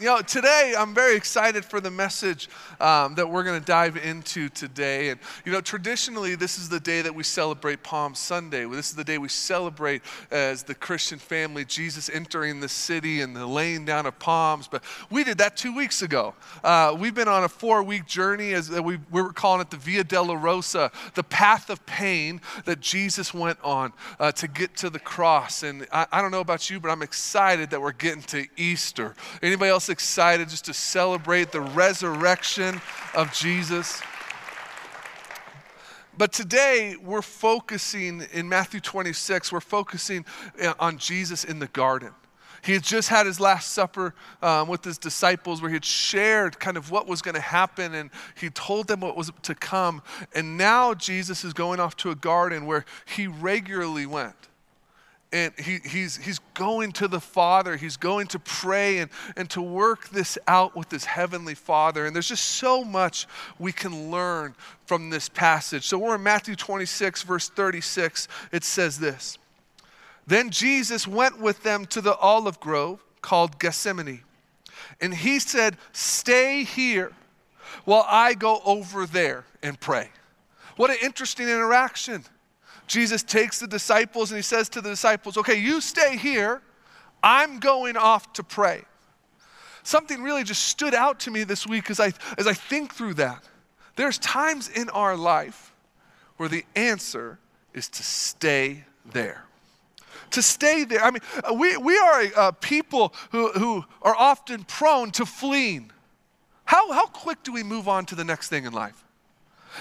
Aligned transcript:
You 0.00 0.06
know, 0.06 0.20
today 0.22 0.74
I'm 0.76 0.92
very 0.92 1.14
excited 1.14 1.64
for 1.64 1.80
the 1.80 1.88
message 1.88 2.48
um, 2.80 3.14
that 3.14 3.30
we're 3.30 3.44
going 3.44 3.60
to 3.60 3.64
dive 3.64 3.96
into 3.96 4.48
today. 4.48 5.10
And, 5.10 5.20
you 5.44 5.52
know, 5.52 5.60
traditionally, 5.60 6.34
this 6.34 6.58
is 6.58 6.68
the 6.68 6.80
day 6.80 7.00
that 7.00 7.14
we 7.14 7.22
celebrate 7.22 7.84
Palm 7.84 8.16
Sunday. 8.16 8.64
This 8.64 8.90
is 8.90 8.96
the 8.96 9.04
day 9.04 9.18
we 9.18 9.28
celebrate 9.28 10.02
as 10.32 10.64
the 10.64 10.74
Christian 10.74 11.20
family, 11.20 11.64
Jesus 11.64 12.10
entering 12.12 12.58
the 12.58 12.68
city 12.68 13.20
and 13.20 13.36
the 13.36 13.46
laying 13.46 13.84
down 13.84 14.04
of 14.06 14.18
palms. 14.18 14.66
But 14.66 14.82
we 15.10 15.22
did 15.22 15.38
that 15.38 15.56
two 15.56 15.72
weeks 15.72 16.02
ago. 16.02 16.34
Uh, 16.64 16.96
we've 16.98 17.14
been 17.14 17.28
on 17.28 17.44
a 17.44 17.48
four 17.48 17.80
week 17.84 18.04
journey, 18.04 18.52
as 18.52 18.72
we, 18.72 18.98
we 19.12 19.22
were 19.22 19.32
calling 19.32 19.60
it 19.60 19.70
the 19.70 19.76
Via 19.76 20.02
Dolorosa, 20.02 20.92
the 21.14 21.22
path 21.22 21.70
of 21.70 21.86
pain 21.86 22.40
that 22.64 22.80
Jesus 22.80 23.32
went 23.32 23.60
on 23.62 23.92
uh, 24.18 24.32
to 24.32 24.48
get 24.48 24.76
to 24.78 24.90
the 24.90 24.98
cross. 24.98 25.62
And 25.62 25.86
I, 25.92 26.08
I 26.10 26.20
don't 26.20 26.32
know 26.32 26.40
about 26.40 26.68
you, 26.68 26.80
but 26.80 26.90
I'm 26.90 27.02
excited 27.02 27.70
that 27.70 27.80
we're 27.80 27.92
getting 27.92 28.22
to 28.22 28.44
Easter. 28.56 29.14
Anybody 29.40 29.70
else? 29.70 29.83
Else 29.84 29.90
excited 29.90 30.48
just 30.48 30.64
to 30.64 30.72
celebrate 30.72 31.52
the 31.52 31.60
resurrection 31.60 32.80
of 33.14 33.30
Jesus? 33.34 34.00
But 36.16 36.32
today 36.32 36.96
we're 37.02 37.20
focusing 37.20 38.22
in 38.32 38.48
Matthew 38.48 38.80
26, 38.80 39.52
we're 39.52 39.60
focusing 39.60 40.24
uh, 40.62 40.72
on 40.78 40.96
Jesus 40.96 41.44
in 41.44 41.58
the 41.58 41.66
garden. 41.66 42.12
He 42.62 42.72
had 42.72 42.82
just 42.82 43.10
had 43.10 43.26
his 43.26 43.38
Last 43.38 43.72
Supper 43.72 44.14
um, 44.40 44.68
with 44.68 44.82
his 44.82 44.96
disciples 44.96 45.60
where 45.60 45.68
he 45.68 45.74
had 45.74 45.84
shared 45.84 46.58
kind 46.58 46.78
of 46.78 46.90
what 46.90 47.06
was 47.06 47.20
going 47.20 47.34
to 47.34 47.40
happen 47.42 47.92
and 47.92 48.08
he 48.40 48.48
told 48.48 48.86
them 48.86 49.00
what 49.00 49.18
was 49.18 49.30
to 49.42 49.54
come. 49.54 50.02
And 50.34 50.56
now 50.56 50.94
Jesus 50.94 51.44
is 51.44 51.52
going 51.52 51.78
off 51.78 51.94
to 51.96 52.10
a 52.10 52.14
garden 52.14 52.64
where 52.64 52.86
he 53.04 53.26
regularly 53.26 54.06
went 54.06 54.48
and 55.34 55.52
he, 55.58 55.80
he's, 55.84 56.16
he's 56.16 56.38
going 56.54 56.92
to 56.92 57.08
the 57.08 57.18
Father. 57.18 57.76
He's 57.76 57.96
going 57.96 58.28
to 58.28 58.38
pray 58.38 58.98
and, 58.98 59.10
and 59.36 59.50
to 59.50 59.60
work 59.60 60.08
this 60.10 60.38
out 60.46 60.76
with 60.76 60.92
his 60.92 61.04
heavenly 61.04 61.56
Father. 61.56 62.06
And 62.06 62.14
there's 62.14 62.28
just 62.28 62.46
so 62.46 62.84
much 62.84 63.26
we 63.58 63.72
can 63.72 64.12
learn 64.12 64.54
from 64.86 65.10
this 65.10 65.28
passage. 65.28 65.88
So 65.88 65.98
we're 65.98 66.14
in 66.14 66.22
Matthew 66.22 66.54
26, 66.54 67.24
verse 67.24 67.48
36. 67.48 68.28
It 68.52 68.62
says 68.62 69.00
this 69.00 69.36
Then 70.24 70.50
Jesus 70.50 71.08
went 71.08 71.40
with 71.40 71.64
them 71.64 71.84
to 71.86 72.00
the 72.00 72.14
olive 72.14 72.60
grove 72.60 73.02
called 73.20 73.58
Gethsemane. 73.58 74.22
And 75.00 75.12
he 75.12 75.40
said, 75.40 75.76
Stay 75.90 76.62
here 76.62 77.10
while 77.84 78.06
I 78.08 78.34
go 78.34 78.60
over 78.64 79.04
there 79.04 79.46
and 79.64 79.80
pray. 79.80 80.10
What 80.76 80.90
an 80.90 80.98
interesting 81.02 81.48
interaction. 81.48 82.24
Jesus 82.86 83.22
takes 83.22 83.60
the 83.60 83.66
disciples 83.66 84.30
and 84.30 84.36
he 84.36 84.42
says 84.42 84.68
to 84.70 84.80
the 84.80 84.90
disciples, 84.90 85.36
Okay, 85.36 85.56
you 85.56 85.80
stay 85.80 86.16
here. 86.16 86.62
I'm 87.22 87.58
going 87.58 87.96
off 87.96 88.32
to 88.34 88.42
pray. 88.42 88.82
Something 89.82 90.22
really 90.22 90.44
just 90.44 90.66
stood 90.66 90.94
out 90.94 91.20
to 91.20 91.30
me 91.30 91.44
this 91.44 91.66
week 91.66 91.90
as 91.90 92.00
I, 92.00 92.12
as 92.36 92.46
I 92.46 92.52
think 92.52 92.94
through 92.94 93.14
that. 93.14 93.44
There's 93.96 94.18
times 94.18 94.68
in 94.68 94.90
our 94.90 95.16
life 95.16 95.72
where 96.36 96.48
the 96.48 96.64
answer 96.74 97.38
is 97.72 97.88
to 97.88 98.02
stay 98.02 98.84
there. 99.04 99.44
To 100.32 100.42
stay 100.42 100.84
there. 100.84 101.02
I 101.02 101.10
mean, 101.10 101.20
we, 101.58 101.76
we 101.76 101.98
are 101.98 102.24
a, 102.36 102.52
people 102.52 103.14
who, 103.30 103.50
who 103.52 103.84
are 104.02 104.16
often 104.16 104.64
prone 104.64 105.10
to 105.12 105.26
fleeing. 105.26 105.90
How, 106.64 106.92
how 106.92 107.06
quick 107.06 107.42
do 107.42 107.52
we 107.52 107.62
move 107.62 107.88
on 107.88 108.06
to 108.06 108.14
the 108.14 108.24
next 108.24 108.48
thing 108.48 108.64
in 108.64 108.72
life? 108.72 109.03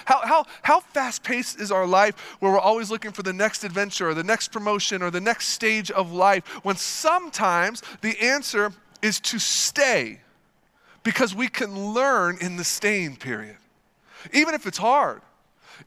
How, 0.05 0.25
how, 0.25 0.45
how 0.61 0.79
fast 0.79 1.23
paced 1.23 1.59
is 1.59 1.71
our 1.71 1.85
life 1.87 2.37
where 2.39 2.51
we're 2.51 2.59
always 2.59 2.89
looking 2.89 3.11
for 3.11 3.23
the 3.23 3.33
next 3.33 3.63
adventure 3.63 4.09
or 4.09 4.13
the 4.13 4.23
next 4.23 4.49
promotion 4.49 5.01
or 5.01 5.11
the 5.11 5.21
next 5.21 5.49
stage 5.49 5.91
of 5.91 6.11
life 6.11 6.45
when 6.63 6.75
sometimes 6.75 7.81
the 8.01 8.19
answer 8.21 8.73
is 9.01 9.19
to 9.19 9.39
stay 9.39 10.21
because 11.03 11.35
we 11.35 11.47
can 11.47 11.93
learn 11.93 12.37
in 12.39 12.55
the 12.55 12.63
staying 12.63 13.17
period, 13.17 13.57
even 14.31 14.53
if 14.53 14.65
it's 14.65 14.77
hard 14.77 15.21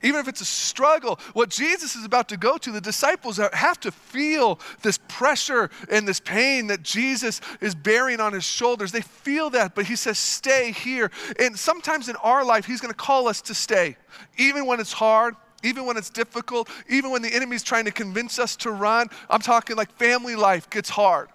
even 0.02 0.20
if 0.20 0.28
it's 0.28 0.40
a 0.40 0.46
struggle, 0.46 1.18
what 1.32 1.48
Jesus 1.50 1.96
is 1.96 2.04
about 2.04 2.28
to 2.28 2.36
go 2.36 2.58
to, 2.58 2.72
the 2.72 2.80
disciples 2.80 3.38
have 3.52 3.80
to 3.80 3.90
feel 3.90 4.60
this 4.82 4.98
pressure 5.08 5.70
and 5.90 6.06
this 6.06 6.20
pain 6.20 6.66
that 6.68 6.82
Jesus 6.82 7.40
is 7.60 7.74
bearing 7.74 8.20
on 8.20 8.32
his 8.32 8.44
shoulders. 8.44 8.92
They 8.92 9.00
feel 9.00 9.50
that, 9.50 9.74
but 9.74 9.86
he 9.86 9.96
says, 9.96 10.18
Stay 10.18 10.72
here. 10.72 11.10
And 11.38 11.58
sometimes 11.58 12.08
in 12.08 12.16
our 12.16 12.44
life, 12.44 12.66
he's 12.66 12.80
going 12.80 12.92
to 12.92 12.98
call 12.98 13.28
us 13.28 13.40
to 13.42 13.54
stay, 13.54 13.96
even 14.36 14.66
when 14.66 14.80
it's 14.80 14.92
hard. 14.92 15.36
Even 15.64 15.86
when 15.86 15.96
it's 15.96 16.10
difficult, 16.10 16.68
even 16.88 17.10
when 17.10 17.22
the 17.22 17.34
enemy's 17.34 17.62
trying 17.62 17.86
to 17.86 17.90
convince 17.90 18.38
us 18.38 18.56
to 18.56 18.70
run, 18.70 19.08
I'm 19.28 19.40
talking 19.40 19.74
like 19.74 19.90
family 19.92 20.36
life 20.36 20.68
gets 20.68 20.90
hard, 20.90 21.30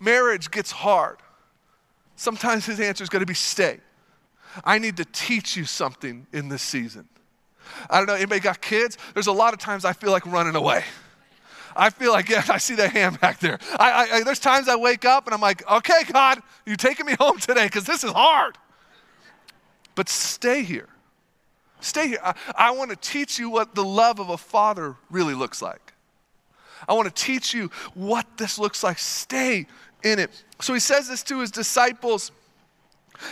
marriage 0.00 0.50
gets 0.50 0.70
hard. 0.72 1.18
Sometimes 2.16 2.64
his 2.64 2.80
answer 2.80 3.04
is 3.04 3.10
going 3.10 3.20
to 3.20 3.26
be 3.26 3.34
stay. 3.34 3.78
I 4.64 4.78
need 4.78 4.96
to 4.96 5.04
teach 5.04 5.56
you 5.56 5.64
something 5.64 6.26
in 6.32 6.48
this 6.48 6.62
season. 6.62 7.08
I 7.90 7.98
don't 7.98 8.06
know, 8.06 8.14
anybody 8.14 8.40
got 8.40 8.60
kids? 8.60 8.98
There's 9.14 9.26
a 9.26 9.32
lot 9.32 9.54
of 9.54 9.60
times 9.60 9.84
I 9.84 9.92
feel 9.92 10.10
like 10.10 10.26
running 10.26 10.56
away. 10.56 10.84
I 11.76 11.90
feel 11.90 12.12
like, 12.12 12.28
yeah, 12.28 12.44
I 12.48 12.58
see 12.58 12.74
that 12.76 12.92
hand 12.92 13.20
back 13.20 13.38
there. 13.38 13.58
I, 13.78 14.08
I, 14.12 14.22
there's 14.22 14.40
times 14.40 14.68
I 14.68 14.76
wake 14.76 15.04
up 15.04 15.26
and 15.26 15.34
I'm 15.34 15.40
like, 15.40 15.68
okay, 15.70 16.02
God, 16.10 16.42
you're 16.64 16.76
taking 16.76 17.06
me 17.06 17.14
home 17.18 17.38
today 17.38 17.66
because 17.66 17.84
this 17.84 18.02
is 18.02 18.12
hard. 18.12 18.58
But 19.94 20.08
stay 20.08 20.62
here. 20.62 20.88
Stay 21.80 22.08
here. 22.08 22.20
I, 22.22 22.34
I 22.56 22.70
want 22.70 22.90
to 22.90 22.96
teach 22.96 23.38
you 23.38 23.50
what 23.50 23.74
the 23.74 23.84
love 23.84 24.18
of 24.18 24.30
a 24.30 24.38
father 24.38 24.96
really 25.10 25.34
looks 25.34 25.60
like. 25.60 25.92
I 26.88 26.94
want 26.94 27.14
to 27.14 27.22
teach 27.22 27.54
you 27.54 27.70
what 27.94 28.26
this 28.36 28.58
looks 28.58 28.82
like. 28.82 28.98
Stay 28.98 29.66
in 30.02 30.18
it. 30.18 30.44
So 30.60 30.74
he 30.74 30.80
says 30.80 31.08
this 31.08 31.22
to 31.24 31.40
his 31.40 31.50
disciples. 31.50 32.30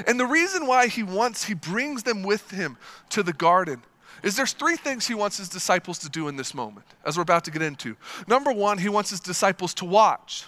And 0.06 0.18
the 0.18 0.26
reason 0.26 0.66
why 0.66 0.88
he 0.88 1.02
wants, 1.02 1.44
he 1.44 1.54
brings 1.54 2.02
them 2.02 2.22
with 2.22 2.50
him 2.50 2.78
to 3.10 3.22
the 3.22 3.32
garden 3.32 3.82
is 4.24 4.36
there's 4.36 4.54
three 4.54 4.76
things 4.76 5.06
he 5.06 5.14
wants 5.14 5.36
his 5.36 5.48
disciples 5.48 5.98
to 5.98 6.08
do 6.08 6.28
in 6.28 6.36
this 6.36 6.54
moment, 6.54 6.86
as 7.04 7.16
we're 7.16 7.22
about 7.22 7.44
to 7.44 7.50
get 7.50 7.62
into. 7.62 7.94
Number 8.26 8.50
one, 8.50 8.78
he 8.78 8.88
wants 8.88 9.10
his 9.10 9.20
disciples 9.20 9.74
to 9.74 9.84
watch. 9.84 10.44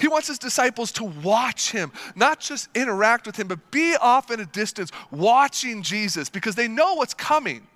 He 0.00 0.08
wants 0.08 0.26
his 0.26 0.38
disciples 0.38 0.90
to 0.92 1.04
watch 1.04 1.70
him, 1.70 1.92
not 2.16 2.40
just 2.40 2.68
interact 2.74 3.24
with 3.24 3.36
him, 3.38 3.46
but 3.46 3.70
be 3.70 3.94
off 3.94 4.32
in 4.32 4.40
a 4.40 4.46
distance 4.46 4.90
watching 5.12 5.82
Jesus 5.82 6.28
because 6.28 6.56
they 6.56 6.66
know 6.66 6.94
what's 6.94 7.14
coming. 7.14 7.66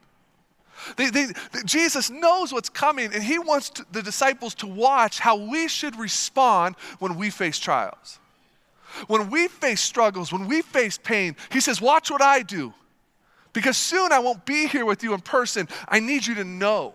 They, 0.97 1.11
they, 1.11 1.29
Jesus 1.65 2.11
knows 2.11 2.53
what's 2.53 2.69
coming, 2.69 3.15
and 3.15 3.23
he 3.23 3.39
wants 3.39 3.71
to, 3.71 3.87
the 3.93 4.03
disciples 4.03 4.55
to 4.57 4.67
watch 4.67 5.21
how 5.21 5.37
we 5.37 5.69
should 5.69 5.97
respond 5.97 6.75
when 6.99 7.17
we 7.17 7.31
face 7.31 7.61
trials. 7.61 8.19
When 9.07 9.31
we 9.31 9.47
face 9.47 9.81
struggles, 9.81 10.33
when 10.33 10.49
we 10.49 10.63
face 10.63 10.99
pain, 10.99 11.37
he 11.53 11.61
says, 11.61 11.81
Watch 11.81 12.11
what 12.11 12.21
I 12.21 12.43
do. 12.43 12.75
Because 13.53 13.77
soon 13.77 14.13
I 14.13 14.19
won't 14.19 14.45
be 14.47 14.67
here 14.67 14.85
with 14.85 15.03
you 15.03 15.15
in 15.15 15.21
person. 15.21 15.69
I 15.89 16.01
need 16.01 16.27
you 16.27 16.35
to 16.37 16.45
know 16.45 16.95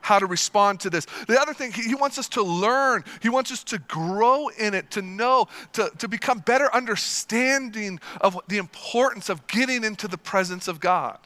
how 0.00 0.18
to 0.18 0.26
respond 0.26 0.80
to 0.80 0.90
this. 0.90 1.06
The 1.26 1.40
other 1.40 1.52
thing, 1.52 1.72
he, 1.72 1.94
wants 1.94 2.18
us 2.18 2.28
to 2.30 2.42
learn, 2.42 3.04
he 3.20 3.28
wants 3.28 3.52
us 3.52 3.64
to 3.64 3.78
grow 3.78 4.48
in 4.48 4.74
it, 4.74 4.90
to 4.92 5.02
know, 5.02 5.48
to, 5.74 5.90
to 5.98 6.08
become 6.08 6.38
better 6.38 6.72
understanding 6.74 8.00
of 8.20 8.38
the 8.48 8.58
importance 8.58 9.28
of 9.28 9.46
getting 9.46 9.84
into 9.84 10.08
the 10.08 10.18
presence 10.18 10.68
of 10.68 10.80
God. 10.80 11.18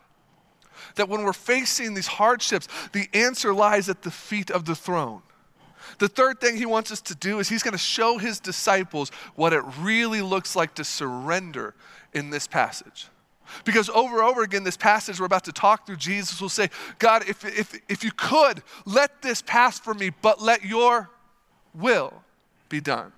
That 0.97 1.09
when 1.09 1.23
we're 1.23 1.33
facing 1.33 1.95
these 1.95 2.07
hardships, 2.07 2.69
the 2.93 3.09
answer 3.15 3.55
lies 3.55 3.89
at 3.89 4.03
the 4.03 4.11
feet 4.11 4.51
of 4.51 4.65
the 4.65 4.75
throne. 4.75 5.23
The 5.99 6.09
third 6.09 6.41
thing 6.41 6.57
he 6.57 6.67
wants 6.67 6.91
us 6.91 7.01
to 7.03 7.15
do 7.15 7.39
is 7.39 7.49
he's 7.49 7.63
going 7.63 7.73
to 7.73 7.79
show 7.79 8.19
his 8.19 8.41
disciples 8.41 9.11
what 9.35 9.53
it 9.53 9.63
really 9.81 10.23
looks 10.23 10.57
like 10.57 10.75
to 10.75 10.85
surrender 10.85 11.75
in 12.13 12.31
this 12.31 12.47
passage. 12.47 13.09
Because 13.65 13.89
over 13.91 14.21
and 14.21 14.29
over 14.29 14.43
again, 14.43 14.65
this 14.65 14.77
passage 14.77 15.21
we're 15.21 15.27
about 15.27 15.45
to 15.45 15.53
talk 15.53 15.87
through, 15.87 15.97
Jesus 15.97 16.41
will 16.41 16.49
say, 16.49 16.71
God, 16.99 17.29
if, 17.29 17.45
if, 17.45 17.79
if 17.89 18.05
you 18.05 18.11
could, 18.17 18.63
let 18.87 19.23
this 19.23 19.43
pass 19.43 19.79
for 19.79 19.95
me, 19.95 20.11
but 20.23 20.41
let 20.41 20.65
your 20.65 21.11
will 21.75 22.23
be 22.69 22.81
done. 22.81 23.13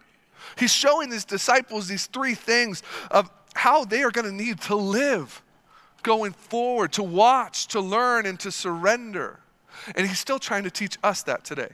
He's 0.58 0.72
showing 0.72 1.10
his 1.10 1.24
disciples 1.24 1.88
these 1.88 2.06
three 2.06 2.34
things 2.34 2.82
of 3.10 3.30
how 3.54 3.84
they 3.84 4.02
are 4.02 4.10
going 4.10 4.26
to 4.26 4.32
need 4.32 4.60
to 4.62 4.74
live 4.74 5.42
going 6.02 6.32
forward, 6.32 6.92
to 6.92 7.02
watch, 7.02 7.68
to 7.68 7.80
learn, 7.80 8.26
and 8.26 8.38
to 8.40 8.50
surrender. 8.50 9.40
And 9.96 10.06
he's 10.06 10.18
still 10.18 10.38
trying 10.38 10.64
to 10.64 10.70
teach 10.70 10.98
us 11.02 11.22
that 11.24 11.44
today. 11.44 11.70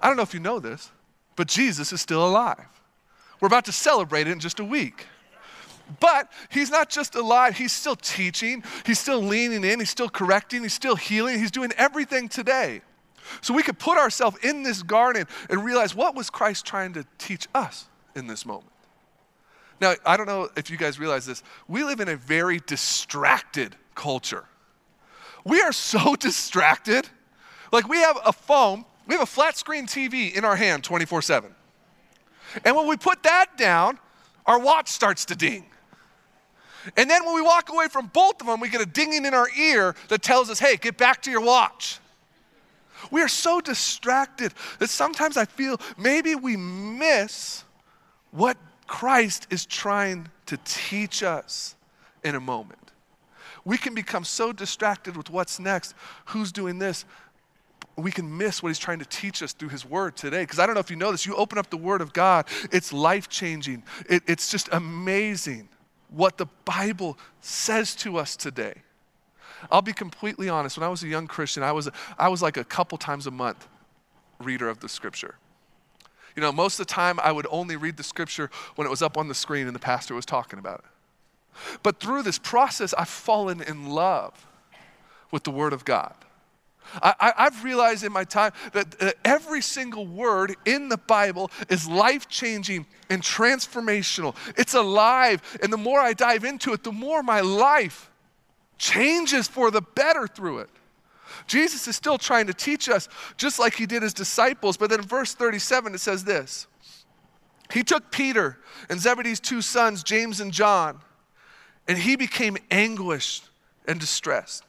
I 0.00 0.08
don't 0.08 0.16
know 0.16 0.22
if 0.22 0.34
you 0.34 0.40
know 0.40 0.58
this, 0.58 0.90
but 1.36 1.48
Jesus 1.48 1.92
is 1.92 2.00
still 2.00 2.26
alive. 2.26 2.66
We're 3.40 3.48
about 3.48 3.64
to 3.66 3.72
celebrate 3.72 4.26
it 4.26 4.30
in 4.30 4.40
just 4.40 4.60
a 4.60 4.64
week. 4.64 5.06
But 6.00 6.30
he's 6.48 6.70
not 6.70 6.88
just 6.88 7.14
alive, 7.14 7.56
he's 7.56 7.72
still 7.72 7.96
teaching, 7.96 8.64
he's 8.86 8.98
still 8.98 9.20
leaning 9.20 9.64
in, 9.64 9.78
he's 9.78 9.90
still 9.90 10.08
correcting, 10.08 10.62
he's 10.62 10.72
still 10.72 10.96
healing, 10.96 11.38
he's 11.38 11.50
doing 11.50 11.72
everything 11.76 12.28
today. 12.28 12.82
So 13.40 13.54
we 13.54 13.62
could 13.62 13.78
put 13.78 13.98
ourselves 13.98 14.38
in 14.42 14.62
this 14.62 14.82
garden 14.82 15.26
and 15.48 15.64
realize 15.64 15.94
what 15.94 16.14
was 16.14 16.30
Christ 16.30 16.64
trying 16.64 16.94
to 16.94 17.06
teach 17.18 17.46
us 17.54 17.86
in 18.14 18.26
this 18.26 18.44
moment. 18.44 18.72
Now, 19.80 19.94
I 20.06 20.16
don't 20.16 20.26
know 20.26 20.48
if 20.56 20.70
you 20.70 20.76
guys 20.76 20.98
realize 20.98 21.26
this. 21.26 21.42
We 21.66 21.82
live 21.82 22.00
in 22.00 22.08
a 22.08 22.16
very 22.16 22.60
distracted 22.66 23.76
culture. 23.94 24.44
We 25.44 25.60
are 25.60 25.72
so 25.72 26.14
distracted. 26.20 27.08
Like 27.72 27.88
we 27.88 27.98
have 27.98 28.18
a 28.24 28.32
phone, 28.32 28.84
we 29.06 29.14
have 29.14 29.22
a 29.22 29.26
flat 29.26 29.56
screen 29.56 29.86
TV 29.86 30.32
in 30.32 30.44
our 30.44 30.56
hand 30.56 30.84
24 30.84 31.22
7. 31.22 31.54
And 32.64 32.76
when 32.76 32.86
we 32.86 32.96
put 32.96 33.22
that 33.22 33.56
down, 33.56 33.98
our 34.46 34.58
watch 34.58 34.88
starts 34.88 35.24
to 35.26 35.36
ding. 35.36 35.66
And 36.96 37.08
then 37.08 37.24
when 37.24 37.34
we 37.34 37.42
walk 37.42 37.70
away 37.70 37.88
from 37.88 38.08
both 38.08 38.40
of 38.40 38.46
them, 38.46 38.60
we 38.60 38.68
get 38.68 38.80
a 38.80 38.86
dinging 38.86 39.24
in 39.24 39.34
our 39.34 39.48
ear 39.56 39.94
that 40.08 40.22
tells 40.22 40.50
us, 40.50 40.58
hey, 40.58 40.76
get 40.76 40.98
back 40.98 41.22
to 41.22 41.30
your 41.30 41.40
watch. 41.40 42.00
We 43.10 43.20
are 43.20 43.28
so 43.28 43.60
distracted 43.60 44.52
that 44.78 44.90
sometimes 44.90 45.36
I 45.36 45.44
feel 45.44 45.80
maybe 45.96 46.34
we 46.34 46.56
miss 46.56 47.64
what 48.30 48.56
Christ 48.86 49.46
is 49.50 49.66
trying 49.66 50.28
to 50.46 50.58
teach 50.64 51.22
us 51.22 51.76
in 52.24 52.34
a 52.34 52.40
moment. 52.40 52.78
We 53.64 53.78
can 53.78 53.94
become 53.94 54.24
so 54.24 54.52
distracted 54.52 55.16
with 55.16 55.30
what's 55.30 55.60
next, 55.60 55.94
who's 56.26 56.50
doing 56.50 56.78
this, 56.78 57.04
we 57.96 58.10
can 58.10 58.36
miss 58.36 58.62
what 58.62 58.70
he's 58.70 58.78
trying 58.78 58.98
to 59.00 59.04
teach 59.04 59.42
us 59.42 59.52
through 59.52 59.68
his 59.68 59.84
word 59.84 60.16
today. 60.16 60.42
Because 60.42 60.58
I 60.58 60.66
don't 60.66 60.74
know 60.74 60.80
if 60.80 60.90
you 60.90 60.96
know 60.96 61.12
this, 61.12 61.26
you 61.26 61.34
open 61.36 61.58
up 61.58 61.70
the 61.70 61.76
word 61.76 62.00
of 62.00 62.12
God, 62.12 62.46
it's 62.70 62.92
life 62.92 63.28
changing. 63.28 63.82
It, 64.08 64.22
it's 64.26 64.50
just 64.50 64.68
amazing 64.72 65.68
what 66.08 66.38
the 66.38 66.46
Bible 66.64 67.18
says 67.40 67.94
to 67.96 68.16
us 68.16 68.36
today. 68.36 68.74
I'll 69.70 69.82
be 69.82 69.92
completely 69.92 70.48
honest. 70.48 70.76
When 70.76 70.84
I 70.84 70.88
was 70.88 71.02
a 71.02 71.08
young 71.08 71.26
Christian, 71.26 71.62
I 71.62 71.72
was, 71.72 71.88
I 72.18 72.28
was 72.28 72.42
like 72.42 72.56
a 72.56 72.64
couple 72.64 72.98
times 72.98 73.26
a 73.26 73.30
month 73.30 73.68
reader 74.40 74.68
of 74.68 74.80
the 74.80 74.88
scripture. 74.88 75.36
You 76.34 76.42
know, 76.42 76.50
most 76.50 76.80
of 76.80 76.86
the 76.86 76.92
time 76.92 77.20
I 77.20 77.30
would 77.30 77.46
only 77.50 77.76
read 77.76 77.96
the 77.96 78.02
scripture 78.02 78.50
when 78.74 78.86
it 78.86 78.90
was 78.90 79.02
up 79.02 79.16
on 79.16 79.28
the 79.28 79.34
screen 79.34 79.66
and 79.66 79.74
the 79.74 79.80
pastor 79.80 80.14
was 80.14 80.26
talking 80.26 80.58
about 80.58 80.80
it. 80.80 80.84
But 81.82 82.00
through 82.00 82.22
this 82.22 82.38
process, 82.38 82.94
I've 82.94 83.08
fallen 83.08 83.60
in 83.60 83.90
love 83.90 84.46
with 85.30 85.44
the 85.44 85.50
Word 85.50 85.72
of 85.72 85.84
God. 85.84 86.14
I, 87.00 87.32
have 87.36 87.64
realized 87.64 88.04
in 88.04 88.12
my 88.12 88.24
time 88.24 88.52
that 88.72 89.00
uh, 89.00 89.12
every 89.24 89.62
single 89.62 90.06
word 90.06 90.56
in 90.66 90.88
the 90.88 90.96
Bible 90.96 91.50
is 91.68 91.86
life 91.86 92.28
changing 92.28 92.86
and 93.08 93.22
transformational. 93.22 94.36
It's 94.56 94.74
alive. 94.74 95.58
And 95.62 95.72
the 95.72 95.78
more 95.78 96.00
I 96.00 96.12
dive 96.12 96.44
into 96.44 96.72
it, 96.72 96.84
the 96.84 96.92
more 96.92 97.22
my 97.22 97.40
life 97.40 98.10
changes 98.78 99.48
for 99.48 99.70
the 99.70 99.80
better 99.80 100.26
through 100.26 100.58
it. 100.58 100.70
Jesus 101.46 101.88
is 101.88 101.96
still 101.96 102.18
trying 102.18 102.46
to 102.48 102.54
teach 102.54 102.88
us, 102.88 103.08
just 103.36 103.58
like 103.58 103.74
he 103.74 103.86
did 103.86 104.02
his 104.02 104.14
disciples. 104.14 104.76
But 104.76 104.90
then 104.90 105.00
in 105.00 105.06
verse 105.06 105.34
37, 105.34 105.94
it 105.94 105.98
says 105.98 106.24
this 106.24 106.66
He 107.72 107.82
took 107.82 108.10
Peter 108.10 108.58
and 108.88 109.00
Zebedee's 109.00 109.40
two 109.40 109.62
sons, 109.62 110.02
James 110.02 110.40
and 110.40 110.52
John, 110.52 111.00
and 111.88 111.96
he 111.96 112.16
became 112.16 112.56
anguished 112.70 113.44
and 113.86 113.98
distressed. 113.98 114.64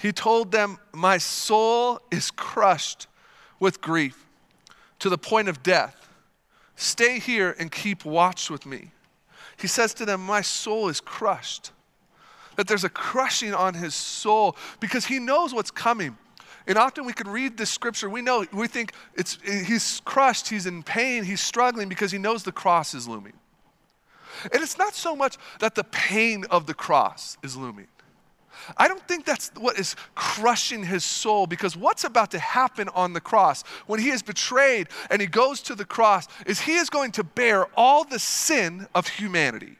He 0.00 0.12
told 0.12 0.50
them, 0.50 0.78
My 0.92 1.18
soul 1.18 2.00
is 2.10 2.30
crushed 2.30 3.06
with 3.58 3.80
grief 3.80 4.26
to 5.00 5.08
the 5.08 5.18
point 5.18 5.48
of 5.48 5.62
death. 5.62 6.08
Stay 6.76 7.18
here 7.18 7.54
and 7.58 7.70
keep 7.70 8.04
watch 8.04 8.50
with 8.50 8.64
me. 8.64 8.92
He 9.58 9.66
says 9.66 9.92
to 9.94 10.06
them, 10.06 10.24
My 10.24 10.40
soul 10.40 10.88
is 10.88 11.00
crushed 11.00 11.72
that 12.56 12.66
there's 12.66 12.84
a 12.84 12.90
crushing 12.90 13.54
on 13.54 13.74
his 13.74 13.94
soul 13.94 14.56
because 14.80 15.06
he 15.06 15.18
knows 15.18 15.54
what's 15.54 15.70
coming. 15.70 16.16
And 16.66 16.76
often 16.76 17.06
we 17.06 17.14
can 17.14 17.28
read 17.28 17.56
this 17.56 17.70
scripture, 17.70 18.10
we 18.10 18.20
know, 18.20 18.44
we 18.52 18.68
think 18.68 18.92
it's, 19.14 19.38
he's 19.42 20.02
crushed, 20.04 20.48
he's 20.48 20.66
in 20.66 20.82
pain, 20.82 21.24
he's 21.24 21.40
struggling 21.40 21.88
because 21.88 22.12
he 22.12 22.18
knows 22.18 22.42
the 22.42 22.52
cross 22.52 22.92
is 22.92 23.08
looming. 23.08 23.32
And 24.44 24.62
it's 24.62 24.76
not 24.76 24.94
so 24.94 25.16
much 25.16 25.38
that 25.60 25.74
the 25.74 25.84
pain 25.84 26.44
of 26.50 26.66
the 26.66 26.74
cross 26.74 27.38
is 27.42 27.56
looming. 27.56 27.88
I 28.76 28.88
don't 28.88 29.06
think 29.06 29.24
that's 29.24 29.50
what 29.56 29.78
is 29.78 29.96
crushing 30.14 30.84
his 30.84 31.04
soul 31.04 31.46
because 31.46 31.76
what's 31.76 32.04
about 32.04 32.30
to 32.32 32.38
happen 32.38 32.88
on 32.90 33.12
the 33.12 33.20
cross 33.20 33.62
when 33.86 34.00
he 34.00 34.10
is 34.10 34.22
betrayed 34.22 34.88
and 35.10 35.20
he 35.20 35.26
goes 35.26 35.60
to 35.62 35.74
the 35.74 35.84
cross 35.84 36.26
is 36.46 36.60
he 36.60 36.74
is 36.74 36.90
going 36.90 37.12
to 37.12 37.24
bear 37.24 37.66
all 37.76 38.04
the 38.04 38.18
sin 38.18 38.86
of 38.94 39.06
humanity. 39.06 39.76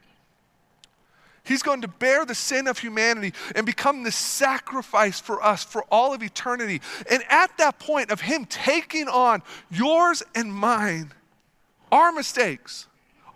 He's 1.43 1.63
going 1.63 1.81
to 1.81 1.87
bear 1.87 2.25
the 2.25 2.35
sin 2.35 2.67
of 2.67 2.77
humanity 2.77 3.33
and 3.55 3.65
become 3.65 4.03
the 4.03 4.11
sacrifice 4.11 5.19
for 5.19 5.43
us 5.43 5.63
for 5.63 5.83
all 5.91 6.13
of 6.13 6.21
eternity. 6.21 6.81
And 7.09 7.23
at 7.29 7.57
that 7.57 7.79
point 7.79 8.11
of 8.11 8.21
Him 8.21 8.45
taking 8.45 9.07
on 9.07 9.41
yours 9.69 10.21
and 10.35 10.53
mine, 10.53 11.11
our 11.91 12.11
mistakes, 12.11 12.87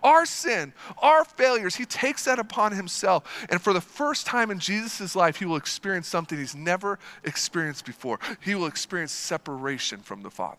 our 0.06 0.24
sin, 0.24 0.72
our 1.02 1.24
failures, 1.24 1.74
He 1.74 1.84
takes 1.84 2.24
that 2.24 2.38
upon 2.38 2.72
Himself. 2.72 3.46
And 3.50 3.60
for 3.60 3.72
the 3.72 3.80
first 3.80 4.24
time 4.24 4.50
in 4.50 4.60
Jesus' 4.60 5.16
life, 5.16 5.36
He 5.36 5.44
will 5.44 5.56
experience 5.56 6.06
something 6.06 6.38
He's 6.38 6.54
never 6.54 6.98
experienced 7.24 7.84
before. 7.84 8.20
He 8.40 8.54
will 8.54 8.66
experience 8.66 9.12
separation 9.12 10.00
from 10.00 10.22
the 10.22 10.30
Father. 10.30 10.58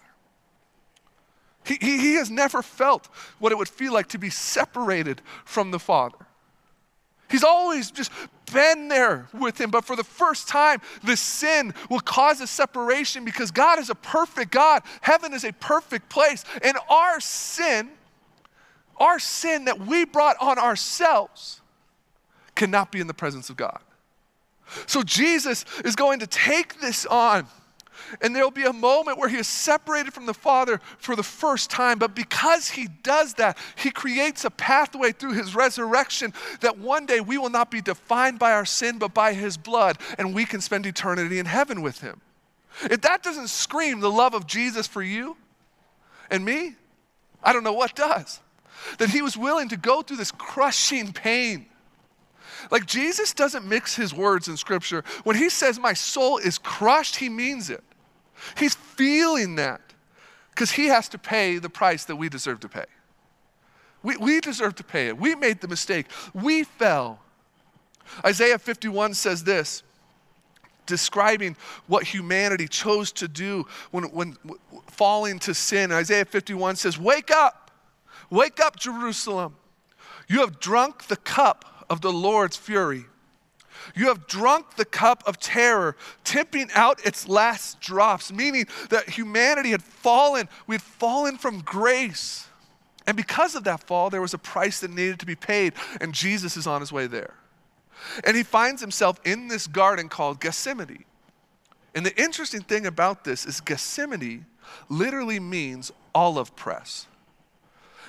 He, 1.65 1.77
he, 1.79 1.97
he 1.97 2.13
has 2.15 2.29
never 2.29 2.61
felt 2.61 3.07
what 3.39 3.51
it 3.51 3.57
would 3.57 3.69
feel 3.69 3.93
like 3.93 4.09
to 4.09 4.17
be 4.17 4.29
separated 4.29 5.21
from 5.45 5.71
the 5.71 5.79
Father. 5.79 6.27
He's 7.29 7.43
always 7.43 7.91
just 7.91 8.11
been 8.53 8.87
there 8.87 9.27
with 9.33 9.59
him. 9.59 9.71
But 9.71 9.85
for 9.85 9.95
the 9.95 10.03
first 10.03 10.47
time, 10.47 10.81
the 11.03 11.17
sin 11.17 11.73
will 11.89 11.99
cause 11.99 12.39
a 12.41 12.47
separation 12.47 13.25
because 13.25 13.51
God 13.51 13.79
is 13.79 13.89
a 13.89 13.95
perfect 13.95 14.51
God. 14.51 14.83
Heaven 15.01 15.33
is 15.33 15.43
a 15.43 15.51
perfect 15.53 16.09
place. 16.09 16.45
And 16.63 16.77
our 16.89 17.19
sin, 17.19 17.89
our 18.99 19.19
sin 19.19 19.65
that 19.65 19.79
we 19.79 20.05
brought 20.05 20.37
on 20.39 20.57
ourselves, 20.57 21.61
cannot 22.55 22.91
be 22.91 22.99
in 22.99 23.07
the 23.07 23.13
presence 23.13 23.49
of 23.49 23.57
God. 23.57 23.79
So 24.85 25.03
Jesus 25.03 25.63
is 25.85 25.95
going 25.95 26.19
to 26.19 26.27
take 26.27 26.81
this 26.81 27.05
on 27.05 27.47
and 28.21 28.35
there'll 28.35 28.51
be 28.51 28.63
a 28.63 28.73
moment 28.73 29.17
where 29.17 29.29
he 29.29 29.37
is 29.37 29.47
separated 29.47 30.13
from 30.13 30.25
the 30.25 30.33
Father 30.33 30.79
for 30.97 31.15
the 31.15 31.23
first 31.23 31.69
time. 31.69 31.99
But 31.99 32.15
because 32.15 32.69
he 32.69 32.87
does 33.03 33.33
that, 33.35 33.57
he 33.75 33.91
creates 33.91 34.45
a 34.45 34.49
pathway 34.49 35.11
through 35.11 35.33
his 35.33 35.55
resurrection 35.55 36.33
that 36.61 36.77
one 36.77 37.05
day 37.05 37.19
we 37.19 37.37
will 37.37 37.49
not 37.49 37.71
be 37.71 37.81
defined 37.81 38.39
by 38.39 38.53
our 38.53 38.65
sin, 38.65 38.97
but 38.97 39.13
by 39.13 39.33
his 39.33 39.57
blood, 39.57 39.97
and 40.17 40.33
we 40.33 40.45
can 40.45 40.61
spend 40.61 40.85
eternity 40.85 41.39
in 41.39 41.45
heaven 41.45 41.81
with 41.81 42.01
him. 42.01 42.21
If 42.83 43.01
that 43.01 43.23
doesn't 43.23 43.49
scream 43.49 43.99
the 43.99 44.11
love 44.11 44.33
of 44.33 44.45
Jesus 44.45 44.87
for 44.87 45.01
you 45.01 45.35
and 46.29 46.45
me, 46.45 46.75
I 47.43 47.53
don't 47.53 47.63
know 47.63 47.73
what 47.73 47.95
does. 47.95 48.39
That 48.99 49.09
he 49.09 49.21
was 49.21 49.37
willing 49.37 49.69
to 49.69 49.77
go 49.77 50.01
through 50.01 50.17
this 50.17 50.31
crushing 50.31 51.13
pain. 51.13 51.67
Like 52.71 52.85
Jesus 52.85 53.33
doesn't 53.33 53.65
mix 53.65 53.95
his 53.95 54.13
words 54.13 54.47
in 54.47 54.57
scripture. 54.57 55.03
When 55.23 55.35
he 55.35 55.49
says, 55.49 55.79
My 55.79 55.93
soul 55.93 56.37
is 56.37 56.57
crushed, 56.57 57.17
he 57.17 57.29
means 57.29 57.69
it. 57.69 57.83
He's 58.57 58.75
feeling 58.75 59.55
that 59.55 59.81
because 60.51 60.71
he 60.71 60.87
has 60.87 61.07
to 61.09 61.17
pay 61.17 61.59
the 61.59 61.69
price 61.69 62.05
that 62.05 62.15
we 62.15 62.29
deserve 62.29 62.59
to 62.61 62.69
pay. 62.69 62.85
We, 64.03 64.17
we 64.17 64.41
deserve 64.41 64.75
to 64.75 64.83
pay 64.83 65.07
it. 65.07 65.17
We 65.17 65.35
made 65.35 65.61
the 65.61 65.67
mistake. 65.67 66.07
We 66.33 66.63
fell. 66.63 67.19
Isaiah 68.25 68.57
51 68.57 69.13
says 69.13 69.43
this, 69.43 69.83
describing 70.85 71.55
what 71.87 72.03
humanity 72.03 72.67
chose 72.67 73.11
to 73.11 73.27
do 73.27 73.65
when, 73.91 74.05
when 74.05 74.37
falling 74.87 75.39
to 75.39 75.53
sin. 75.53 75.91
Isaiah 75.91 76.25
51 76.25 76.77
says, 76.77 76.97
Wake 76.97 77.29
up, 77.31 77.66
wake 78.29 78.59
up, 78.59 78.77
Jerusalem. 78.77 79.55
You 80.27 80.39
have 80.41 80.59
drunk 80.59 81.07
the 81.07 81.15
cup 81.15 81.85
of 81.89 82.01
the 82.01 82.11
Lord's 82.11 82.57
fury. 82.57 83.05
You 83.95 84.07
have 84.07 84.27
drunk 84.27 84.75
the 84.75 84.85
cup 84.85 85.23
of 85.25 85.39
terror, 85.39 85.95
tipping 86.23 86.69
out 86.73 87.05
its 87.05 87.27
last 87.27 87.79
drops, 87.79 88.31
meaning 88.31 88.67
that 88.89 89.09
humanity 89.09 89.71
had 89.71 89.83
fallen. 89.83 90.49
We 90.65 90.75
had 90.75 90.81
fallen 90.81 91.37
from 91.37 91.61
grace. 91.61 92.47
And 93.05 93.15
because 93.15 93.55
of 93.55 93.63
that 93.63 93.83
fall, 93.83 94.09
there 94.09 94.21
was 94.21 94.33
a 94.33 94.37
price 94.37 94.81
that 94.81 94.91
needed 94.91 95.19
to 95.19 95.25
be 95.25 95.35
paid, 95.35 95.73
and 96.01 96.13
Jesus 96.13 96.57
is 96.57 96.67
on 96.67 96.81
his 96.81 96.91
way 96.91 97.07
there. 97.07 97.35
And 98.25 98.35
he 98.35 98.43
finds 98.43 98.81
himself 98.81 99.19
in 99.25 99.47
this 99.47 99.65
garden 99.65 100.09
called 100.09 100.41
Gethsemane. 100.41 101.05
And 101.95 102.05
the 102.05 102.15
interesting 102.21 102.61
thing 102.61 102.85
about 102.85 103.23
this 103.23 103.45
is 103.45 103.61
Gethsemane 103.61 104.45
literally 104.89 105.39
means 105.39 105.91
olive 106.13 106.55
press. 106.55 107.07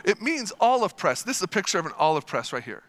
It 0.04 0.20
means 0.22 0.52
olive 0.60 0.96
press. 0.96 1.22
This 1.22 1.36
is 1.36 1.42
a 1.42 1.48
picture 1.48 1.78
of 1.78 1.86
an 1.86 1.92
olive 1.98 2.26
press 2.26 2.52
right 2.52 2.62
here. 2.62 2.82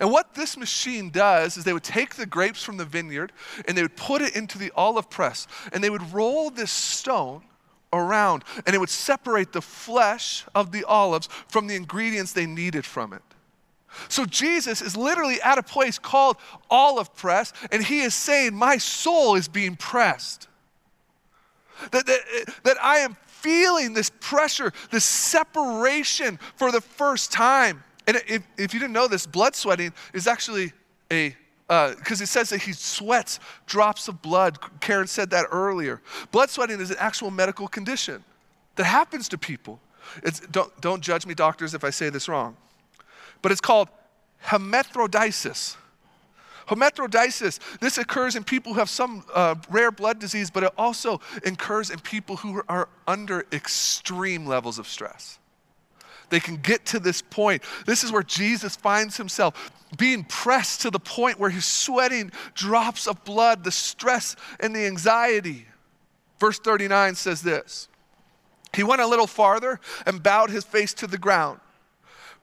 And 0.00 0.10
what 0.10 0.34
this 0.34 0.56
machine 0.56 1.10
does 1.10 1.56
is 1.56 1.64
they 1.64 1.72
would 1.72 1.84
take 1.84 2.16
the 2.16 2.26
grapes 2.26 2.62
from 2.62 2.76
the 2.76 2.84
vineyard 2.84 3.32
and 3.66 3.76
they 3.76 3.82
would 3.82 3.96
put 3.96 4.22
it 4.22 4.34
into 4.34 4.58
the 4.58 4.72
olive 4.74 5.08
press 5.10 5.46
and 5.72 5.82
they 5.82 5.90
would 5.90 6.12
roll 6.12 6.50
this 6.50 6.70
stone 6.70 7.42
around 7.92 8.44
and 8.66 8.74
it 8.74 8.78
would 8.78 8.90
separate 8.90 9.52
the 9.52 9.62
flesh 9.62 10.44
of 10.54 10.72
the 10.72 10.84
olives 10.84 11.28
from 11.48 11.66
the 11.66 11.76
ingredients 11.76 12.32
they 12.32 12.46
needed 12.46 12.84
from 12.84 13.12
it. 13.12 13.22
So 14.08 14.26
Jesus 14.26 14.82
is 14.82 14.96
literally 14.96 15.40
at 15.40 15.56
a 15.56 15.62
place 15.62 15.98
called 15.98 16.36
olive 16.68 17.14
press 17.14 17.52
and 17.70 17.82
he 17.82 18.00
is 18.00 18.14
saying, 18.14 18.54
My 18.54 18.78
soul 18.78 19.36
is 19.36 19.48
being 19.48 19.76
pressed. 19.76 20.48
That, 21.92 22.06
that, 22.06 22.20
that 22.64 22.76
I 22.82 22.98
am 22.98 23.16
feeling 23.40 23.94
this 23.94 24.10
pressure, 24.20 24.72
this 24.90 25.04
separation 25.04 26.38
for 26.56 26.72
the 26.72 26.80
first 26.80 27.32
time. 27.32 27.82
And 28.06 28.16
if, 28.28 28.42
if 28.56 28.74
you 28.74 28.80
didn't 28.80 28.92
know 28.92 29.08
this, 29.08 29.26
blood 29.26 29.54
sweating 29.54 29.92
is 30.12 30.26
actually 30.26 30.72
a 31.12 31.34
because 31.68 32.20
uh, 32.20 32.22
it 32.22 32.28
says 32.28 32.50
that 32.50 32.62
he 32.62 32.72
sweats 32.72 33.40
drops 33.66 34.06
of 34.06 34.22
blood. 34.22 34.58
Karen 34.80 35.08
said 35.08 35.30
that 35.30 35.46
earlier. 35.50 36.00
Blood 36.30 36.48
sweating 36.48 36.80
is 36.80 36.92
an 36.92 36.96
actual 37.00 37.32
medical 37.32 37.66
condition 37.66 38.22
that 38.76 38.84
happens 38.84 39.28
to 39.30 39.38
people. 39.38 39.80
It's, 40.22 40.38
don't, 40.38 40.70
don't 40.80 41.02
judge 41.02 41.26
me, 41.26 41.34
doctors, 41.34 41.74
if 41.74 41.82
I 41.82 41.90
say 41.90 42.08
this 42.08 42.28
wrong. 42.28 42.56
but 43.42 43.52
it's 43.52 43.60
called 43.60 43.88
hematoidiasis. 44.44 45.76
Hematoidiasis, 46.66 47.78
this 47.78 47.98
occurs 47.98 48.34
in 48.36 48.44
people 48.44 48.74
who 48.74 48.80
have 48.80 48.90
some 48.90 49.24
uh, 49.34 49.54
rare 49.70 49.90
blood 49.90 50.18
disease, 50.18 50.50
but 50.50 50.64
it 50.64 50.72
also 50.76 51.20
occurs 51.44 51.90
in 51.90 51.98
people 52.00 52.36
who 52.36 52.62
are 52.68 52.88
under 53.06 53.46
extreme 53.52 54.46
levels 54.46 54.78
of 54.78 54.86
stress. 54.88 55.38
They 56.28 56.40
can 56.40 56.56
get 56.56 56.84
to 56.86 56.98
this 56.98 57.22
point. 57.22 57.62
This 57.86 58.02
is 58.02 58.10
where 58.10 58.22
Jesus 58.22 58.74
finds 58.74 59.16
himself 59.16 59.70
being 59.96 60.24
pressed 60.24 60.82
to 60.82 60.90
the 60.90 60.98
point 60.98 61.38
where 61.38 61.50
he's 61.50 61.64
sweating 61.64 62.32
drops 62.54 63.06
of 63.06 63.24
blood, 63.24 63.62
the 63.62 63.70
stress 63.70 64.34
and 64.58 64.74
the 64.74 64.86
anxiety. 64.86 65.66
Verse 66.40 66.58
39 66.58 67.14
says 67.14 67.42
this 67.42 67.88
He 68.74 68.82
went 68.82 69.00
a 69.00 69.06
little 69.06 69.28
farther 69.28 69.80
and 70.04 70.22
bowed 70.22 70.50
his 70.50 70.64
face 70.64 70.92
to 70.94 71.06
the 71.06 71.18
ground 71.18 71.60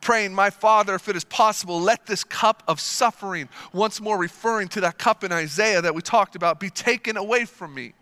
praying, 0.04 0.34
My 0.34 0.50
Father, 0.50 0.96
if 0.96 1.08
it 1.08 1.16
is 1.16 1.24
possible, 1.24 1.80
let 1.80 2.06
this 2.06 2.24
cup 2.24 2.62
of 2.68 2.80
suffering, 2.80 3.50
once 3.72 4.02
more 4.02 4.18
referring 4.18 4.68
to 4.70 4.82
that 4.82 5.00
cup 5.00 5.24
in 5.24 5.32
Isaiah 5.32 5.82
that 5.82 5.96
we 5.96 6.02
talked 6.02 6.36
about, 6.36 6.60
be 6.60 6.70
taken 6.70 7.18
away 7.18 7.46
from 7.46 7.74
me. 7.74 7.94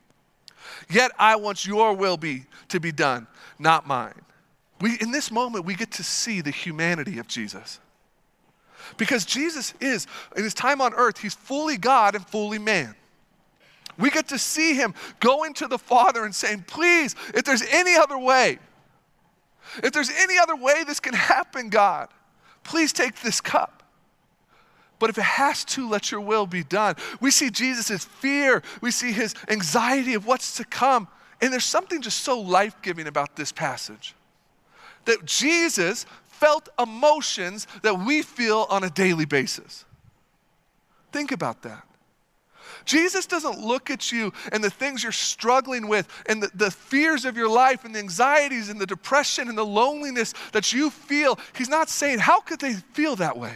Yet 0.90 1.12
I 1.18 1.36
want 1.36 1.66
your 1.66 1.94
will 1.94 2.18
be 2.18 2.46
to 2.70 2.80
be 2.80 2.92
done, 2.92 3.28
not 3.60 3.88
mine. 3.88 4.20
We, 4.82 4.98
in 5.00 5.12
this 5.12 5.32
moment, 5.32 5.64
we 5.66 5.76
get 5.76 5.92
to 5.94 6.04
see 6.04 6.42
the 6.42 6.52
humanity 6.52 7.20
of 7.20 7.28
Jesus. 7.28 7.80
Because 8.98 9.24
Jesus 9.24 9.74
is, 9.80 10.08
in 10.36 10.44
his 10.44 10.56
time 10.56 10.82
on 10.82 10.94
earth, 10.96 11.20
he's 11.20 11.36
fully 11.36 11.78
God 11.78 12.16
and 12.16 12.28
fully 12.28 12.58
man. 12.58 12.96
We 13.98 14.10
get 14.10 14.30
to 14.30 14.40
see 14.40 14.74
him 14.74 14.96
going 15.20 15.54
to 15.56 15.68
the 15.68 15.78
Father 15.78 16.26
and 16.26 16.34
saying, 16.34 16.66
Please, 16.68 17.16
if 17.36 17.44
there's 17.44 17.64
any 17.70 17.96
other 17.96 18.18
way, 18.18 18.58
if 19.84 19.92
there's 19.92 20.10
any 20.10 20.38
other 20.38 20.56
way 20.56 20.84
this 20.84 21.00
can 21.00 21.14
happen, 21.14 21.70
God, 21.70 22.10
please 22.64 22.94
take 22.94 23.22
this 23.22 23.42
cup. 23.42 23.84
But 25.00 25.10
if 25.10 25.18
it 25.18 25.24
has 25.24 25.66
to, 25.66 25.90
let 25.90 26.12
your 26.12 26.22
will 26.22 26.46
be 26.46 26.64
done. 26.64 26.96
We 27.20 27.32
see 27.32 27.50
Jesus' 27.50 28.06
fear, 28.06 28.62
we 28.82 28.92
see 28.92 29.12
his 29.12 29.34
anxiety 29.50 30.14
of 30.14 30.28
what's 30.28 30.58
to 30.58 30.64
come. 30.64 31.08
And 31.42 31.52
there's 31.52 31.66
something 31.66 32.02
just 32.02 32.22
so 32.22 32.40
life 32.40 32.76
giving 32.84 33.08
about 33.08 33.36
this 33.36 33.52
passage 33.52 34.16
that 35.06 35.26
Jesus 35.26 36.06
felt 36.24 36.70
emotions 36.80 37.66
that 37.82 38.00
we 38.00 38.22
feel 38.22 38.68
on 38.70 38.84
a 38.84 38.90
daily 38.90 39.26
basis. 39.26 39.86
Think 41.12 41.32
about 41.32 41.64
that. 41.64 41.84
Jesus 42.86 43.26
doesn't 43.26 43.60
look 43.60 43.90
at 43.90 44.12
you 44.12 44.34
and 44.52 44.64
the 44.64 44.70
things 44.70 45.04
you're 45.04 45.12
struggling 45.12 45.88
with 45.88 46.08
and 46.28 46.42
the, 46.42 46.52
the 46.56 46.72
fears 46.72 47.26
of 47.26 47.38
your 47.38 47.50
life 47.50 47.86
and 47.86 47.94
the 47.94 48.00
anxieties 48.00 48.70
and 48.70 48.80
the 48.80 48.86
depression 48.86 49.50
and 49.50 49.58
the 49.58 49.66
loneliness 49.66 50.34
that 50.54 50.74
you 50.74 50.90
feel. 50.90 51.38
He's 51.56 51.70
not 51.70 51.90
saying, 51.90 52.20
How 52.20 52.40
could 52.40 52.60
they 52.60 52.74
feel 52.74 53.16
that 53.18 53.38
way? 53.38 53.54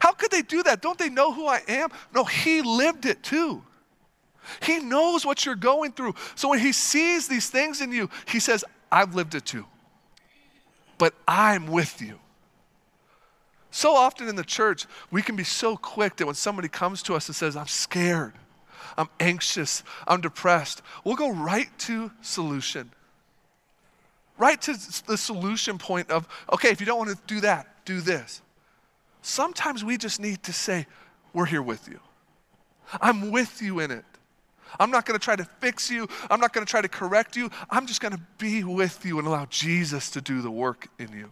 How 0.00 0.12
could 0.12 0.30
they 0.30 0.42
do 0.42 0.62
that? 0.64 0.82
Don't 0.82 0.98
they 0.98 1.10
know 1.10 1.32
who 1.32 1.46
I 1.46 1.62
am? 1.68 1.90
No, 2.14 2.24
He 2.24 2.62
lived 2.62 3.06
it 3.06 3.22
too. 3.22 3.62
He 4.62 4.78
knows 4.78 5.26
what 5.26 5.44
you're 5.44 5.54
going 5.54 5.92
through. 5.92 6.14
So 6.34 6.48
when 6.48 6.58
He 6.58 6.72
sees 6.72 7.28
these 7.28 7.50
things 7.50 7.80
in 7.80 7.92
you, 7.92 8.10
He 8.26 8.40
says, 8.40 8.64
I've 8.90 9.14
lived 9.14 9.34
it 9.34 9.44
too. 9.44 9.66
But 10.98 11.14
I'm 11.26 11.66
with 11.66 12.00
you. 12.00 12.18
So 13.76 13.94
often 13.94 14.26
in 14.26 14.36
the 14.36 14.42
church, 14.42 14.86
we 15.10 15.20
can 15.20 15.36
be 15.36 15.44
so 15.44 15.76
quick 15.76 16.16
that 16.16 16.24
when 16.24 16.34
somebody 16.34 16.66
comes 16.66 17.02
to 17.02 17.14
us 17.14 17.28
and 17.28 17.36
says, 17.36 17.58
I'm 17.58 17.66
scared, 17.66 18.32
I'm 18.96 19.10
anxious, 19.20 19.82
I'm 20.08 20.22
depressed, 20.22 20.80
we'll 21.04 21.14
go 21.14 21.30
right 21.30 21.68
to 21.80 22.10
solution. 22.22 22.90
Right 24.38 24.58
to 24.62 24.78
the 25.06 25.18
solution 25.18 25.76
point 25.76 26.10
of, 26.10 26.26
okay, 26.50 26.70
if 26.70 26.80
you 26.80 26.86
don't 26.86 26.96
want 26.96 27.10
to 27.10 27.18
do 27.26 27.40
that, 27.42 27.84
do 27.84 28.00
this. 28.00 28.40
Sometimes 29.20 29.84
we 29.84 29.98
just 29.98 30.20
need 30.20 30.42
to 30.44 30.54
say, 30.54 30.86
We're 31.34 31.44
here 31.44 31.60
with 31.60 31.86
you. 31.86 32.00
I'm 32.98 33.30
with 33.30 33.60
you 33.60 33.80
in 33.80 33.90
it. 33.90 34.06
I'm 34.80 34.90
not 34.90 35.04
going 35.04 35.20
to 35.20 35.22
try 35.22 35.36
to 35.36 35.44
fix 35.60 35.90
you. 35.90 36.08
I'm 36.30 36.40
not 36.40 36.54
going 36.54 36.64
to 36.64 36.70
try 36.70 36.80
to 36.80 36.88
correct 36.88 37.36
you. 37.36 37.50
I'm 37.68 37.86
just 37.86 38.00
going 38.00 38.12
to 38.14 38.22
be 38.38 38.64
with 38.64 39.04
you 39.04 39.18
and 39.18 39.28
allow 39.28 39.44
Jesus 39.50 40.08
to 40.12 40.22
do 40.22 40.40
the 40.40 40.50
work 40.50 40.88
in 40.98 41.12
you. 41.12 41.30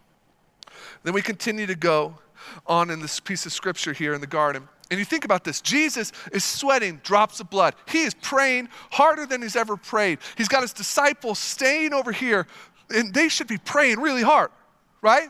Then 1.01 1.15
we 1.15 1.23
continue 1.23 1.65
to 1.65 1.75
go 1.75 2.19
on 2.65 2.89
in 2.89 2.99
this 2.99 3.19
piece 3.19 3.45
of 3.45 3.53
scripture 3.53 3.93
here 3.93 4.13
in 4.13 4.21
the 4.21 4.27
garden. 4.27 4.67
And 4.91 4.99
you 4.99 5.05
think 5.05 5.25
about 5.25 5.43
this 5.43 5.61
Jesus 5.61 6.11
is 6.31 6.43
sweating 6.43 7.01
drops 7.03 7.39
of 7.39 7.49
blood. 7.49 7.75
He 7.87 8.03
is 8.03 8.13
praying 8.13 8.69
harder 8.91 9.25
than 9.25 9.41
he's 9.41 9.55
ever 9.55 9.77
prayed. 9.77 10.19
He's 10.37 10.47
got 10.47 10.61
his 10.61 10.73
disciples 10.73 11.39
staying 11.39 11.93
over 11.93 12.11
here, 12.11 12.47
and 12.89 13.13
they 13.13 13.29
should 13.29 13.47
be 13.47 13.57
praying 13.57 13.99
really 13.99 14.21
hard, 14.21 14.51
right? 15.01 15.29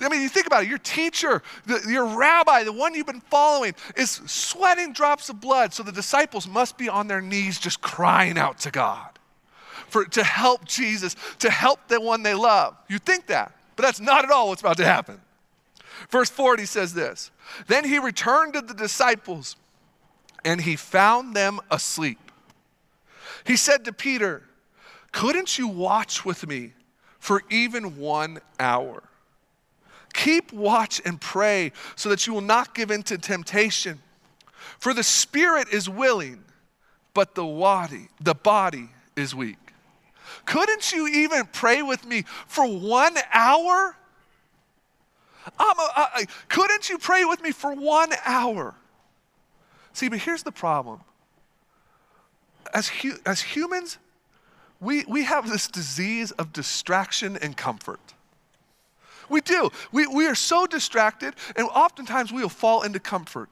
I 0.00 0.08
mean, 0.08 0.22
you 0.22 0.28
think 0.28 0.46
about 0.46 0.64
it, 0.64 0.68
your 0.68 0.78
teacher, 0.78 1.42
the, 1.66 1.82
your 1.86 2.06
rabbi, 2.06 2.64
the 2.64 2.72
one 2.72 2.94
you've 2.94 3.06
been 3.06 3.20
following, 3.20 3.74
is 3.96 4.10
sweating 4.26 4.92
drops 4.92 5.28
of 5.28 5.40
blood. 5.40 5.74
So 5.74 5.82
the 5.82 5.92
disciples 5.92 6.48
must 6.48 6.78
be 6.78 6.88
on 6.88 7.08
their 7.08 7.20
knees 7.20 7.58
just 7.58 7.82
crying 7.82 8.38
out 8.38 8.58
to 8.60 8.70
God 8.70 9.18
for, 9.88 10.04
to 10.06 10.24
help 10.24 10.64
Jesus, 10.64 11.14
to 11.40 11.50
help 11.50 11.88
the 11.88 12.00
one 12.00 12.22
they 12.22 12.34
love. 12.34 12.76
You 12.88 12.98
think 12.98 13.26
that, 13.26 13.54
but 13.76 13.82
that's 13.82 14.00
not 14.00 14.24
at 14.24 14.30
all 14.30 14.48
what's 14.48 14.62
about 14.62 14.78
to 14.78 14.84
happen. 14.84 15.20
Verse 16.10 16.30
40 16.30 16.66
says 16.66 16.94
this 16.94 17.30
Then 17.66 17.84
he 17.84 17.98
returned 17.98 18.54
to 18.54 18.60
the 18.60 18.74
disciples 18.74 19.56
and 20.44 20.60
he 20.60 20.76
found 20.76 21.34
them 21.34 21.60
asleep. 21.70 22.18
He 23.44 23.56
said 23.56 23.84
to 23.84 23.92
Peter, 23.92 24.42
Couldn't 25.12 25.58
you 25.58 25.68
watch 25.68 26.24
with 26.24 26.46
me 26.46 26.72
for 27.18 27.42
even 27.50 27.96
one 27.96 28.40
hour? 28.58 29.02
Keep 30.12 30.52
watch 30.52 31.00
and 31.04 31.20
pray 31.20 31.72
so 31.96 32.08
that 32.08 32.26
you 32.26 32.34
will 32.34 32.40
not 32.40 32.74
give 32.74 32.90
in 32.90 33.02
to 33.04 33.18
temptation. 33.18 34.00
For 34.78 34.92
the 34.92 35.02
spirit 35.02 35.68
is 35.72 35.88
willing, 35.88 36.44
but 37.14 37.34
the 37.34 37.44
body, 37.44 38.08
the 38.20 38.34
body 38.34 38.88
is 39.16 39.34
weak. 39.34 39.56
Couldn't 40.44 40.92
you 40.92 41.08
even 41.08 41.46
pray 41.46 41.82
with 41.82 42.04
me 42.04 42.24
for 42.46 42.66
one 42.66 43.16
hour? 43.32 43.96
A, 45.58 46.26
couldn't 46.48 46.88
you 46.88 46.98
pray 46.98 47.24
with 47.24 47.42
me 47.42 47.50
for 47.52 47.74
one 47.74 48.10
hour? 48.24 48.74
See, 49.92 50.08
but 50.08 50.18
here's 50.18 50.42
the 50.42 50.52
problem. 50.52 51.00
As, 52.72 52.88
hu- 52.88 53.18
as 53.26 53.40
humans, 53.40 53.98
we, 54.80 55.04
we 55.06 55.24
have 55.24 55.48
this 55.48 55.68
disease 55.68 56.30
of 56.32 56.52
distraction 56.52 57.36
and 57.36 57.56
comfort. 57.56 58.00
We 59.28 59.40
do. 59.40 59.70
We, 59.92 60.06
we 60.06 60.26
are 60.26 60.34
so 60.34 60.66
distracted, 60.66 61.34
and 61.56 61.66
oftentimes 61.68 62.32
we 62.32 62.42
will 62.42 62.48
fall 62.48 62.82
into 62.82 63.00
comfort. 63.00 63.50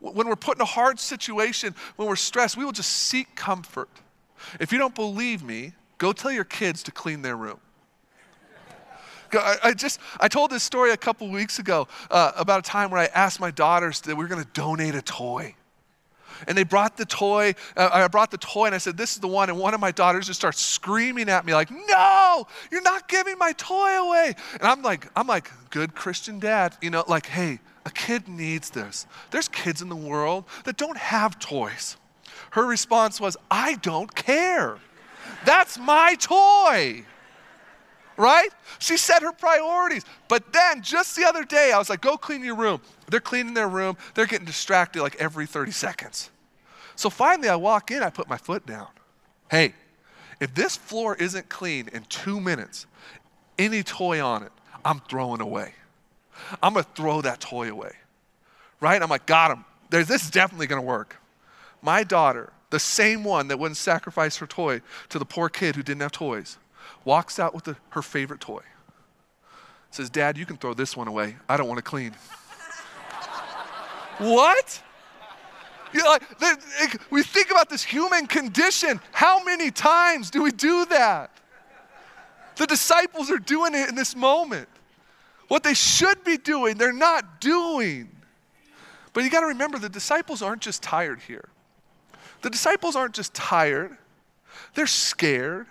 When 0.00 0.26
we're 0.26 0.36
put 0.36 0.56
in 0.56 0.62
a 0.62 0.66
hard 0.66 0.98
situation, 0.98 1.74
when 1.96 2.08
we're 2.08 2.16
stressed, 2.16 2.56
we 2.56 2.64
will 2.64 2.72
just 2.72 2.90
seek 2.90 3.34
comfort. 3.36 3.88
If 4.58 4.72
you 4.72 4.78
don't 4.78 4.94
believe 4.94 5.42
me, 5.42 5.72
go 5.98 6.12
tell 6.12 6.32
your 6.32 6.44
kids 6.44 6.82
to 6.84 6.92
clean 6.92 7.22
their 7.22 7.36
room. 7.36 7.60
I, 9.34 9.74
just, 9.74 10.00
I 10.20 10.28
told 10.28 10.50
this 10.50 10.62
story 10.62 10.90
a 10.90 10.96
couple 10.96 11.28
weeks 11.28 11.58
ago 11.58 11.88
uh, 12.10 12.32
about 12.36 12.60
a 12.60 12.62
time 12.62 12.90
where 12.90 13.00
I 13.00 13.06
asked 13.06 13.40
my 13.40 13.50
daughters 13.50 14.00
that 14.02 14.16
we 14.16 14.24
were 14.24 14.28
going 14.28 14.42
to 14.42 14.50
donate 14.52 14.94
a 14.94 15.02
toy. 15.02 15.54
And 16.48 16.58
they 16.58 16.64
brought 16.64 16.96
the 16.96 17.04
toy. 17.04 17.54
Uh, 17.76 17.90
I 17.92 18.08
brought 18.08 18.30
the 18.30 18.38
toy 18.38 18.66
and 18.66 18.74
I 18.74 18.78
said, 18.78 18.96
This 18.96 19.12
is 19.12 19.20
the 19.20 19.28
one. 19.28 19.48
And 19.48 19.58
one 19.58 19.74
of 19.74 19.80
my 19.80 19.92
daughters 19.92 20.26
just 20.26 20.40
starts 20.40 20.60
screaming 20.60 21.28
at 21.28 21.44
me, 21.46 21.54
like, 21.54 21.70
No, 21.70 22.46
you're 22.70 22.82
not 22.82 23.08
giving 23.08 23.38
my 23.38 23.52
toy 23.52 23.90
away. 23.90 24.34
And 24.54 24.62
I'm 24.62 24.82
like, 24.82 25.08
I'm 25.14 25.26
like, 25.26 25.50
good 25.70 25.94
Christian 25.94 26.38
dad, 26.38 26.76
you 26.82 26.90
know, 26.90 27.04
like, 27.06 27.26
hey, 27.26 27.60
a 27.84 27.90
kid 27.90 28.28
needs 28.28 28.70
this. 28.70 29.06
There's 29.30 29.48
kids 29.48 29.82
in 29.82 29.88
the 29.88 29.96
world 29.96 30.44
that 30.64 30.76
don't 30.76 30.96
have 30.96 31.38
toys. 31.38 31.96
Her 32.50 32.66
response 32.66 33.20
was, 33.20 33.36
I 33.50 33.76
don't 33.76 34.12
care. 34.14 34.78
That's 35.44 35.78
my 35.78 36.16
toy 36.18 37.04
right? 38.22 38.48
She 38.78 38.96
set 38.96 39.22
her 39.22 39.32
priorities. 39.32 40.04
But 40.28 40.52
then 40.52 40.80
just 40.80 41.16
the 41.16 41.24
other 41.24 41.44
day, 41.44 41.72
I 41.72 41.78
was 41.78 41.90
like, 41.90 42.00
go 42.00 42.16
clean 42.16 42.44
your 42.44 42.54
room. 42.54 42.80
They're 43.08 43.20
cleaning 43.20 43.52
their 43.52 43.68
room. 43.68 43.96
They're 44.14 44.26
getting 44.26 44.46
distracted 44.46 45.02
like 45.02 45.16
every 45.16 45.44
30 45.44 45.72
seconds. 45.72 46.30
So 46.94 47.10
finally, 47.10 47.48
I 47.48 47.56
walk 47.56 47.90
in, 47.90 48.02
I 48.02 48.10
put 48.10 48.28
my 48.28 48.36
foot 48.36 48.64
down. 48.64 48.86
Hey, 49.50 49.74
if 50.40 50.54
this 50.54 50.76
floor 50.76 51.16
isn't 51.16 51.48
clean 51.48 51.88
in 51.92 52.04
two 52.04 52.40
minutes, 52.40 52.86
any 53.58 53.82
toy 53.82 54.24
on 54.24 54.44
it, 54.44 54.52
I'm 54.84 55.00
throwing 55.00 55.40
away. 55.40 55.74
I'm 56.62 56.74
to 56.74 56.82
throw 56.82 57.22
that 57.22 57.40
toy 57.40 57.70
away. 57.70 57.92
Right? 58.80 59.02
I'm 59.02 59.10
like, 59.10 59.26
got 59.26 59.50
him. 59.50 59.64
There's, 59.90 60.08
this 60.08 60.24
is 60.24 60.30
definitely 60.30 60.68
to 60.80 60.86
work. 60.86 61.16
My 61.82 62.04
daughter, 62.04 62.52
the 62.70 62.78
same 62.78 63.24
one 63.24 63.48
that 63.48 63.58
wouldn't 63.58 63.76
sacrifice 63.76 64.36
her 64.38 64.46
toy 64.46 64.80
to 65.10 65.18
the 65.18 65.24
poor 65.24 65.48
kid 65.48 65.76
who 65.76 65.82
didn't 65.82 66.02
have 66.02 66.12
toys, 66.12 66.58
walks 67.04 67.38
out 67.38 67.54
with 67.54 67.64
the, 67.64 67.76
her 67.90 68.02
favorite 68.02 68.40
toy. 68.40 68.62
Says, 69.90 70.08
Dad, 70.08 70.38
you 70.38 70.46
can 70.46 70.56
throw 70.56 70.74
this 70.74 70.96
one 70.96 71.08
away. 71.08 71.36
I 71.48 71.56
don't 71.56 71.68
want 71.68 71.78
to 71.78 71.82
clean. 71.82 72.12
what? 74.18 74.82
You 75.92 76.02
know, 76.02 76.18
like, 76.40 77.10
we 77.10 77.22
think 77.22 77.50
about 77.50 77.68
this 77.68 77.82
human 77.82 78.26
condition. 78.26 79.00
How 79.12 79.44
many 79.44 79.70
times 79.70 80.30
do 80.30 80.42
we 80.42 80.50
do 80.50 80.86
that? 80.86 81.30
The 82.56 82.66
disciples 82.66 83.30
are 83.30 83.38
doing 83.38 83.74
it 83.74 83.88
in 83.88 83.94
this 83.94 84.16
moment. 84.16 84.68
What 85.48 85.62
they 85.62 85.74
should 85.74 86.24
be 86.24 86.38
doing, 86.38 86.78
they're 86.78 86.92
not 86.92 87.40
doing. 87.40 88.08
But 89.12 89.24
you 89.24 89.30
got 89.30 89.40
to 89.40 89.48
remember 89.48 89.78
the 89.78 89.88
disciples 89.88 90.40
aren't 90.40 90.62
just 90.62 90.82
tired 90.82 91.20
here. 91.20 91.48
The 92.40 92.50
disciples 92.50 92.96
aren't 92.96 93.14
just 93.14 93.34
tired, 93.34 93.96
they're 94.74 94.86
scared. 94.86 95.66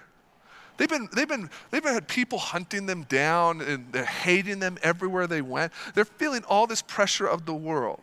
They've 0.81 0.89
been, 0.89 1.09
they've, 1.13 1.27
been, 1.27 1.47
they've 1.69 1.83
been 1.83 1.93
had 1.93 2.07
people 2.07 2.39
hunting 2.39 2.88
them 2.88 3.03
down 3.03 3.61
and 3.61 3.93
they're 3.93 4.03
hating 4.03 4.57
them 4.57 4.79
everywhere 4.81 5.27
they 5.27 5.43
went. 5.43 5.71
They're 5.93 6.05
feeling 6.05 6.43
all 6.45 6.65
this 6.65 6.81
pressure 6.81 7.27
of 7.27 7.45
the 7.45 7.53
world. 7.53 8.01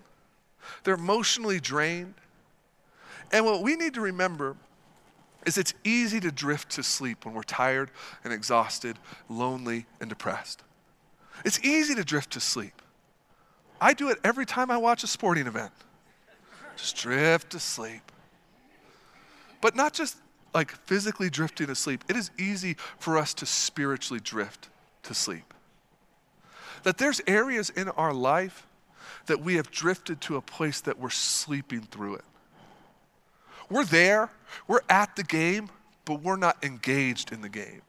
They're 0.84 0.94
emotionally 0.94 1.58
drained. 1.58 2.14
And 3.32 3.44
what 3.44 3.64
we 3.64 3.74
need 3.74 3.94
to 3.94 4.00
remember 4.00 4.54
is 5.44 5.58
it's 5.58 5.74
easy 5.82 6.20
to 6.20 6.30
drift 6.30 6.70
to 6.70 6.84
sleep 6.84 7.24
when 7.24 7.34
we're 7.34 7.42
tired 7.42 7.90
and 8.22 8.32
exhausted, 8.32 8.96
lonely 9.28 9.86
and 10.00 10.08
depressed. 10.08 10.62
It's 11.44 11.58
easy 11.64 11.96
to 11.96 12.04
drift 12.04 12.30
to 12.34 12.40
sleep. 12.40 12.80
I 13.80 13.92
do 13.92 14.08
it 14.08 14.18
every 14.22 14.46
time 14.46 14.70
I 14.70 14.76
watch 14.76 15.02
a 15.02 15.08
sporting 15.08 15.48
event. 15.48 15.72
Just 16.76 16.94
drift 16.94 17.50
to 17.50 17.58
sleep. 17.58 18.12
But 19.60 19.74
not 19.74 19.94
just 19.94 20.16
like 20.54 20.70
physically 20.70 21.30
drifting 21.30 21.66
to 21.68 21.74
sleep, 21.74 22.04
it 22.08 22.16
is 22.16 22.30
easy 22.38 22.76
for 22.98 23.18
us 23.18 23.34
to 23.34 23.46
spiritually 23.46 24.20
drift 24.20 24.68
to 25.04 25.14
sleep. 25.14 25.54
That 26.82 26.98
there's 26.98 27.20
areas 27.26 27.70
in 27.70 27.88
our 27.90 28.12
life 28.12 28.66
that 29.26 29.40
we 29.40 29.56
have 29.56 29.70
drifted 29.70 30.20
to 30.22 30.36
a 30.36 30.40
place 30.40 30.80
that 30.82 30.98
we're 30.98 31.10
sleeping 31.10 31.82
through 31.82 32.16
it. 32.16 32.24
We're 33.70 33.84
there, 33.84 34.30
we're 34.66 34.80
at 34.88 35.16
the 35.16 35.22
game, 35.22 35.68
but 36.04 36.22
we're 36.22 36.36
not 36.36 36.62
engaged 36.64 37.32
in 37.32 37.42
the 37.42 37.48
game. 37.48 37.82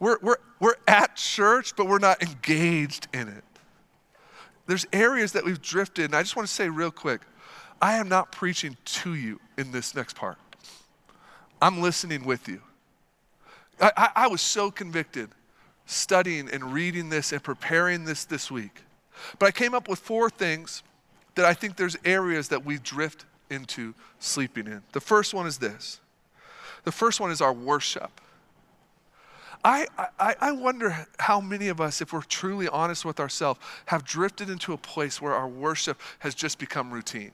We're, 0.00 0.18
we're, 0.20 0.36
we're 0.58 0.76
at 0.88 1.16
church, 1.16 1.76
but 1.76 1.86
we're 1.86 1.98
not 1.98 2.22
engaged 2.22 3.08
in 3.12 3.28
it. 3.28 3.44
There's 4.66 4.86
areas 4.92 5.32
that 5.32 5.44
we've 5.44 5.60
drifted, 5.60 6.06
and 6.06 6.14
I 6.14 6.22
just 6.22 6.36
want 6.36 6.48
to 6.48 6.54
say 6.54 6.68
real 6.68 6.90
quick 6.90 7.22
I 7.80 7.94
am 7.94 8.08
not 8.08 8.30
preaching 8.30 8.76
to 8.84 9.14
you 9.14 9.40
in 9.58 9.72
this 9.72 9.94
next 9.94 10.14
part. 10.14 10.38
I'm 11.62 11.80
listening 11.80 12.24
with 12.24 12.48
you. 12.48 12.60
I, 13.80 13.92
I, 13.96 14.08
I 14.16 14.26
was 14.26 14.40
so 14.40 14.70
convicted 14.70 15.30
studying 15.86 16.50
and 16.50 16.72
reading 16.72 17.08
this 17.08 17.32
and 17.32 17.42
preparing 17.42 18.04
this 18.04 18.24
this 18.24 18.50
week. 18.50 18.82
But 19.38 19.46
I 19.46 19.50
came 19.52 19.72
up 19.72 19.88
with 19.88 20.00
four 20.00 20.28
things 20.28 20.82
that 21.36 21.44
I 21.44 21.54
think 21.54 21.76
there's 21.76 21.96
areas 22.04 22.48
that 22.48 22.64
we 22.64 22.78
drift 22.78 23.24
into 23.48 23.94
sleeping 24.18 24.66
in. 24.66 24.82
The 24.92 25.00
first 25.00 25.32
one 25.34 25.46
is 25.46 25.58
this 25.58 26.00
the 26.84 26.92
first 26.92 27.20
one 27.20 27.30
is 27.30 27.40
our 27.40 27.52
worship. 27.52 28.20
I, 29.64 29.86
I, 30.18 30.34
I 30.40 30.50
wonder 30.50 31.06
how 31.20 31.40
many 31.40 31.68
of 31.68 31.80
us, 31.80 32.00
if 32.00 32.12
we're 32.12 32.22
truly 32.22 32.66
honest 32.66 33.04
with 33.04 33.20
ourselves, 33.20 33.60
have 33.86 34.04
drifted 34.04 34.50
into 34.50 34.72
a 34.72 34.76
place 34.76 35.22
where 35.22 35.34
our 35.34 35.46
worship 35.46 36.00
has 36.18 36.34
just 36.34 36.58
become 36.58 36.90
routine. 36.90 37.30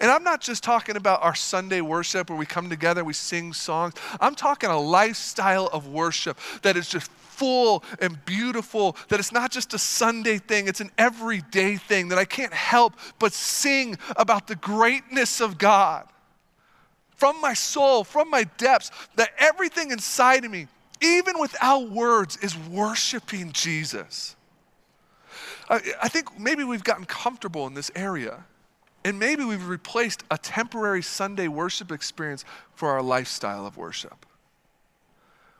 And 0.00 0.10
I'm 0.10 0.24
not 0.24 0.40
just 0.40 0.62
talking 0.62 0.96
about 0.96 1.22
our 1.22 1.34
Sunday 1.34 1.80
worship 1.80 2.30
where 2.30 2.38
we 2.38 2.46
come 2.46 2.68
together, 2.68 3.04
we 3.04 3.12
sing 3.12 3.52
songs. 3.52 3.94
I'm 4.20 4.34
talking 4.34 4.70
a 4.70 4.78
lifestyle 4.78 5.68
of 5.72 5.88
worship 5.88 6.38
that 6.62 6.76
is 6.76 6.88
just 6.88 7.10
full 7.10 7.82
and 8.00 8.24
beautiful, 8.24 8.96
that 9.08 9.18
it's 9.18 9.32
not 9.32 9.50
just 9.50 9.74
a 9.74 9.78
Sunday 9.78 10.38
thing, 10.38 10.68
it's 10.68 10.80
an 10.80 10.90
everyday 10.96 11.76
thing, 11.76 12.08
that 12.08 12.18
I 12.18 12.24
can't 12.24 12.52
help 12.52 12.94
but 13.18 13.32
sing 13.32 13.96
about 14.16 14.46
the 14.46 14.56
greatness 14.56 15.40
of 15.40 15.58
God. 15.58 16.06
From 17.16 17.40
my 17.40 17.54
soul, 17.54 18.04
from 18.04 18.30
my 18.30 18.44
depths, 18.56 18.90
that 19.16 19.30
everything 19.38 19.90
inside 19.90 20.44
of 20.44 20.50
me, 20.50 20.68
even 21.00 21.38
without 21.40 21.90
words, 21.90 22.36
is 22.38 22.56
worshiping 22.56 23.52
Jesus. 23.52 24.36
I, 25.68 25.80
I 26.02 26.08
think 26.08 26.38
maybe 26.38 26.64
we've 26.64 26.84
gotten 26.84 27.04
comfortable 27.04 27.66
in 27.66 27.74
this 27.74 27.90
area. 27.94 28.44
And 29.04 29.18
maybe 29.18 29.44
we've 29.44 29.68
replaced 29.68 30.24
a 30.30 30.38
temporary 30.38 31.02
Sunday 31.02 31.46
worship 31.48 31.92
experience 31.92 32.44
for 32.74 32.90
our 32.90 33.02
lifestyle 33.02 33.66
of 33.66 33.76
worship. 33.76 34.24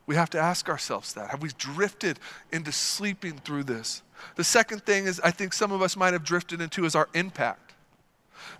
We 0.06 0.16
have 0.16 0.30
to 0.30 0.38
ask 0.38 0.68
ourselves 0.68 1.12
that. 1.14 1.30
Have 1.30 1.42
we 1.42 1.50
drifted 1.56 2.18
into 2.52 2.72
sleeping 2.72 3.38
through 3.38 3.64
this? 3.64 4.02
The 4.36 4.44
second 4.44 4.84
thing 4.84 5.06
is, 5.06 5.20
I 5.20 5.30
think 5.30 5.52
some 5.52 5.72
of 5.72 5.82
us 5.82 5.96
might 5.96 6.12
have 6.12 6.24
drifted 6.24 6.60
into 6.60 6.84
is 6.84 6.94
our 6.94 7.08
impact. 7.14 7.74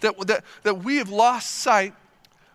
That, 0.01 0.19
that, 0.27 0.45
that 0.63 0.85
we 0.85 0.97
have 0.97 1.11
lost 1.11 1.51
sight 1.51 1.95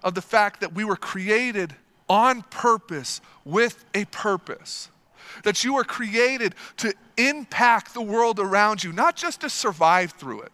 of 0.04 0.16
the 0.16 0.22
fact 0.22 0.62
that 0.62 0.74
we 0.74 0.86
were 0.86 0.96
created 0.96 1.76
on 2.08 2.42
purpose 2.44 3.22
with 3.46 3.86
a 3.94 4.06
purpose. 4.06 4.90
That 5.44 5.64
you 5.64 5.76
were 5.76 5.84
created 5.84 6.56
to 6.78 6.94
impact 7.18 7.94
the 7.94 8.02
world 8.02 8.40
around 8.40 8.84
you, 8.84 8.92
not 8.92 9.16
just 9.16 9.42
to 9.42 9.50
survive 9.50 10.12
through 10.14 10.42
it, 10.42 10.52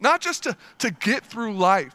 not 0.00 0.20
just 0.20 0.44
to, 0.44 0.56
to 0.78 0.90
get 0.90 1.24
through 1.24 1.54
life, 1.54 1.94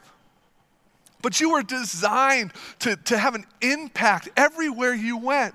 but 1.22 1.40
you 1.40 1.50
were 1.50 1.62
designed 1.62 2.52
to, 2.80 2.96
to 2.96 3.18
have 3.18 3.34
an 3.34 3.44
impact 3.60 4.28
everywhere 4.36 4.94
you 4.94 5.16
went, 5.16 5.54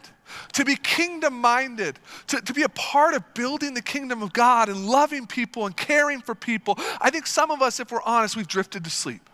to 0.53 0.65
be 0.65 0.75
kingdom 0.75 1.39
minded, 1.39 1.99
to, 2.27 2.41
to 2.41 2.53
be 2.53 2.63
a 2.63 2.69
part 2.69 3.13
of 3.13 3.33
building 3.33 3.73
the 3.73 3.81
kingdom 3.81 4.21
of 4.21 4.33
God 4.33 4.69
and 4.69 4.87
loving 4.87 5.27
people 5.27 5.65
and 5.65 5.75
caring 5.75 6.21
for 6.21 6.35
people. 6.35 6.75
I 6.99 7.09
think 7.09 7.27
some 7.27 7.51
of 7.51 7.61
us, 7.61 7.79
if 7.79 7.91
we're 7.91 8.01
honest, 8.03 8.35
we've 8.35 8.47
drifted 8.47 8.83
to 8.83 8.89
sleep. 8.89 9.29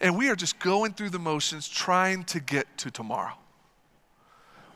And 0.00 0.16
we 0.16 0.28
are 0.28 0.36
just 0.36 0.58
going 0.60 0.92
through 0.92 1.10
the 1.10 1.18
motions 1.18 1.68
trying 1.68 2.24
to 2.24 2.40
get 2.40 2.66
to 2.78 2.90
tomorrow 2.90 3.34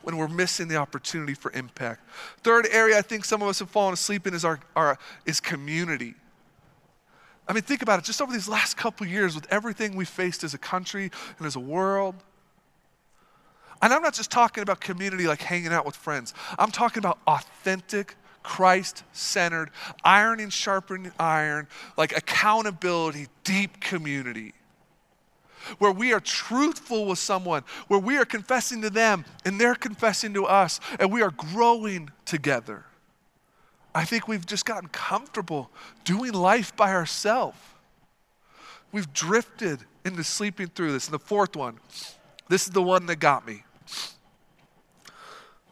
when 0.01 0.17
we're 0.17 0.27
missing 0.27 0.67
the 0.67 0.75
opportunity 0.75 1.33
for 1.33 1.51
impact. 1.53 2.01
Third 2.41 2.67
area 2.69 2.97
I 2.97 3.01
think 3.01 3.23
some 3.23 3.41
of 3.41 3.47
us 3.47 3.59
have 3.59 3.69
fallen 3.69 3.93
asleep 3.93 4.27
in 4.27 4.33
is, 4.33 4.43
our, 4.43 4.59
our 4.75 4.97
is 5.25 5.39
community. 5.39 6.15
I 7.47 7.53
mean, 7.53 7.63
think 7.63 7.81
about 7.81 7.99
it. 7.99 8.05
Just 8.05 8.21
over 8.21 8.31
these 8.31 8.47
last 8.47 8.77
couple 8.77 9.05
years, 9.05 9.35
with 9.35 9.47
everything 9.51 9.95
we 9.95 10.05
faced 10.05 10.43
as 10.43 10.53
a 10.53 10.57
country 10.57 11.11
and 11.37 11.47
as 11.47 11.55
a 11.55 11.59
world. 11.59 12.15
And 13.81 13.93
I'm 13.93 14.01
not 14.01 14.13
just 14.13 14.31
talking 14.31 14.61
about 14.61 14.79
community 14.79 15.27
like 15.27 15.41
hanging 15.41 15.73
out 15.73 15.85
with 15.85 15.95
friends, 15.95 16.33
I'm 16.57 16.71
talking 16.71 16.99
about 16.99 17.19
authentic, 17.27 18.15
Christ 18.41 19.03
centered, 19.11 19.71
iron 20.03 20.39
and 20.39 20.51
sharpening 20.51 21.11
iron, 21.19 21.67
like 21.97 22.15
accountability, 22.15 23.27
deep 23.43 23.79
community. 23.81 24.53
Where 25.79 25.91
we 25.91 26.13
are 26.13 26.19
truthful 26.19 27.05
with 27.05 27.19
someone, 27.19 27.63
where 27.87 27.99
we 27.99 28.17
are 28.17 28.25
confessing 28.25 28.81
to 28.81 28.89
them 28.89 29.23
and 29.45 29.59
they're 29.59 29.75
confessing 29.75 30.33
to 30.33 30.45
us, 30.45 30.81
and 30.99 31.11
we 31.11 31.21
are 31.21 31.31
growing 31.31 32.09
together. 32.25 32.85
I 33.95 34.05
think 34.05 34.27
we've 34.27 34.45
just 34.45 34.65
gotten 34.65 34.89
comfortable 34.89 35.69
doing 36.03 36.33
life 36.33 36.75
by 36.75 36.91
ourselves. 36.93 37.57
We've 38.91 39.11
drifted 39.13 39.79
into 40.05 40.23
sleeping 40.23 40.67
through 40.67 40.91
this. 40.91 41.07
And 41.07 41.13
the 41.13 41.19
fourth 41.19 41.55
one, 41.55 41.79
this 42.49 42.65
is 42.65 42.73
the 42.73 42.81
one 42.81 43.05
that 43.07 43.17
got 43.17 43.45
me 43.45 43.63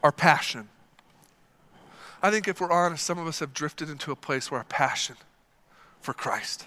our 0.02 0.12
passion. 0.12 0.68
I 2.22 2.30
think 2.30 2.48
if 2.48 2.60
we're 2.60 2.72
honest, 2.72 3.04
some 3.04 3.18
of 3.18 3.26
us 3.26 3.40
have 3.40 3.54
drifted 3.54 3.88
into 3.88 4.10
a 4.10 4.16
place 4.16 4.50
where 4.50 4.58
our 4.58 4.64
passion 4.64 5.16
for 6.00 6.12
Christ 6.12 6.66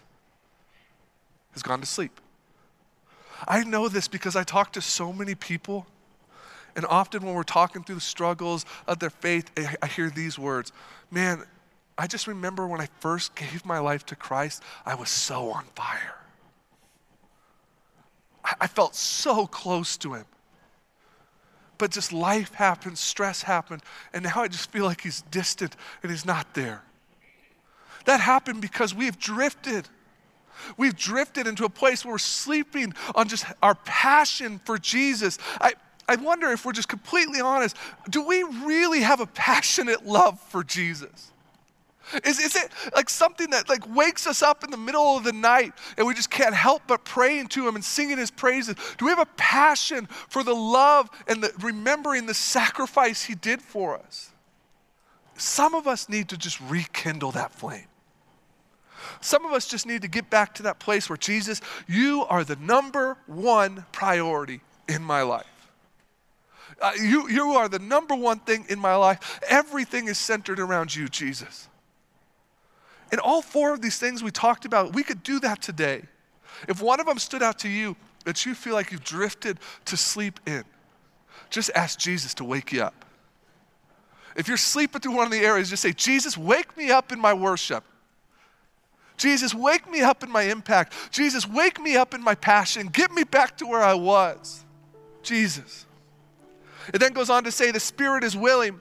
has 1.52 1.62
gone 1.62 1.80
to 1.82 1.86
sleep. 1.86 2.20
I 3.48 3.64
know 3.64 3.90
this 3.90 4.08
because 4.08 4.36
I 4.36 4.44
talk 4.44 4.72
to 4.74 4.82
so 4.82 5.12
many 5.12 5.36
people 5.36 5.86
and 6.76 6.86
often 6.86 7.24
when 7.24 7.34
we're 7.34 7.44
talking 7.44 7.84
through 7.84 7.96
the 7.96 8.02
struggles 8.02 8.66
of 8.88 9.00
their 9.00 9.10
faith, 9.10 9.50
I 9.82 9.88
hear 9.88 10.10
these 10.10 10.38
words 10.38 10.72
Man, 11.12 11.44
I 11.98 12.08
just 12.08 12.28
remember 12.28 12.68
when 12.68 12.82
I 12.82 12.90
first 13.00 13.36
gave 13.36 13.66
my 13.66 13.80
life 13.80 14.06
to 14.08 14.16
Christ, 14.16 14.62
I 14.86 14.96
was 14.96 15.10
so 15.10 15.52
on 15.52 15.66
fire. 15.76 16.16
I 18.60 18.68
felt 18.68 18.96
so 18.96 19.48
close 19.48 19.98
to 19.98 20.14
Him. 20.14 20.26
But 21.78 21.92
just 21.92 22.14
life 22.14 22.54
happened, 22.54 22.98
stress 22.98 23.42
happened, 23.42 23.82
and 24.14 24.24
now 24.24 24.42
I 24.42 24.48
just 24.48 24.72
feel 24.72 24.86
like 24.86 25.02
He's 25.02 25.22
distant 25.24 25.76
and 26.04 26.12
He's 26.12 26.26
not 26.26 26.54
there. 26.54 26.84
That 28.06 28.20
happened 28.20 28.62
because 28.62 28.94
we've 28.94 29.18
drifted. 29.18 29.88
We've 30.78 30.96
drifted 30.96 31.48
into 31.48 31.66
a 31.66 31.70
place 31.70 32.06
where 32.06 32.14
we're 32.14 32.20
sleeping 32.20 32.94
on 33.14 33.28
just 33.28 33.46
our 33.64 33.76
passion 33.76 34.62
for 34.64 34.78
Jesus. 34.78 35.38
I, 35.60 35.74
I 36.08 36.16
wonder 36.16 36.52
if 36.52 36.66
we're 36.66 36.74
just 36.74 36.88
completely 36.88 37.42
honest. 37.42 37.76
Do 38.10 38.24
we 38.24 38.44
really 38.44 39.02
have 39.02 39.20
a 39.20 39.26
passionate 39.26 40.06
love 40.06 40.40
for 40.40 40.64
Jesus? 40.64 41.32
Is, 42.24 42.40
is 42.40 42.56
it 42.56 42.70
like 42.94 43.10
something 43.10 43.50
that 43.50 43.68
like 43.68 43.84
wakes 43.96 44.28
us 44.28 44.44
up 44.44 44.64
in 44.64 44.70
the 44.70 44.78
middle 44.78 45.18
of 45.18 45.24
the 45.24 45.34
night 45.34 45.74
and 45.98 46.06
we 46.06 46.14
just 46.14 46.30
can't 46.30 46.54
help 46.54 46.84
but 46.86 47.04
praying 47.04 47.48
to 47.48 47.68
him 47.68 47.76
and 47.76 47.84
singing 47.84 48.18
his 48.18 48.30
praises? 48.30 48.76
Do 48.98 49.06
we 49.06 49.10
have 49.10 49.20
a 49.20 49.26
passion 49.38 50.08
for 50.30 50.44
the 50.44 50.54
love 50.54 51.10
and 51.28 51.44
the 51.44 51.52
remembering 51.62 52.28
the 52.28 52.36
sacrifice 52.36 53.24
he 53.24 53.34
did 53.34 53.62
for 53.62 53.98
us? 53.98 54.32
Some 55.38 55.74
of 55.74 55.88
us 55.88 56.08
need 56.08 56.30
to 56.30 56.38
just 56.38 56.62
rekindle 56.62 57.32
that 57.32 57.52
flame. 57.52 57.88
Some 59.22 59.46
of 59.46 59.52
us 59.52 59.68
just 59.68 59.86
need 59.86 60.02
to 60.04 60.08
get 60.08 60.30
back 60.30 60.54
to 60.56 60.64
that 60.64 60.80
place 60.80 61.10
where 61.10 61.18
Jesus, 61.18 61.62
you 61.88 62.26
are 62.30 62.44
the 62.44 62.56
number 62.58 63.18
one 63.26 63.86
priority 63.92 64.62
in 64.88 65.02
my 65.02 65.24
life. 65.24 65.46
Uh, 66.82 66.92
you, 67.00 67.30
you 67.30 67.52
are 67.52 67.70
the 67.70 67.80
number 67.80 68.16
one 68.16 68.40
thing 68.40 68.66
in 68.70 68.80
my 68.80 68.96
life. 68.96 69.40
Everything 69.48 70.08
is 70.08 70.18
centered 70.18 70.60
around 70.60 70.96
you, 70.96 71.08
Jesus. 71.08 71.70
And 73.12 73.22
all 73.22 73.42
four 73.42 73.74
of 73.74 73.82
these 73.82 73.98
things 73.98 74.24
we 74.24 74.32
talked 74.32 74.66
about, 74.66 74.94
we 74.94 75.04
could 75.04 75.24
do 75.24 75.40
that 75.40 75.62
today. 75.62 76.04
If 76.68 76.82
one 76.82 77.00
of 77.00 77.06
them 77.06 77.20
stood 77.20 77.44
out 77.44 77.60
to 77.60 77.70
you 77.70 77.96
that 78.26 78.46
you 78.46 78.56
feel 78.56 78.74
like 78.74 78.92
you've 78.92 79.04
drifted 79.04 79.60
to 79.86 79.96
sleep 79.96 80.40
in, 80.46 80.64
just 81.50 81.72
ask 81.76 82.00
Jesus 82.00 82.34
to 82.36 82.44
wake 82.44 82.72
you 82.72 82.82
up. 82.82 83.06
If 84.36 84.48
you're 84.48 84.58
sleeping 84.58 85.02
through 85.02 85.16
one 85.16 85.26
of 85.26 85.32
the 85.32 85.40
areas, 85.40 85.70
just 85.70 85.82
say, 85.82 85.94
Jesus, 85.94 86.38
wake 86.38 86.76
me 86.76 86.92
up 86.92 87.12
in 87.12 87.20
my 87.20 87.34
worship. 87.34 87.84
Jesus, 89.18 89.54
wake 89.54 89.90
me 89.90 90.02
up 90.02 90.24
in 90.24 90.30
my 90.30 90.44
impact. 90.44 90.94
Jesus, 91.12 91.48
wake 91.48 91.80
me 91.80 91.96
up 91.96 92.14
in 92.14 92.22
my 92.22 92.36
passion. 92.36 92.88
Get 92.88 93.12
me 93.12 93.24
back 93.24 93.58
to 93.58 93.66
where 93.66 93.82
I 93.82 93.94
was. 93.94 94.66
Jesus. 95.24 95.86
It 96.94 97.00
then 97.00 97.14
goes 97.14 97.30
on 97.30 97.44
to 97.46 97.52
say, 97.52 97.72
the 97.72 97.80
spirit 97.80 98.24
is 98.24 98.36
willing, 98.36 98.80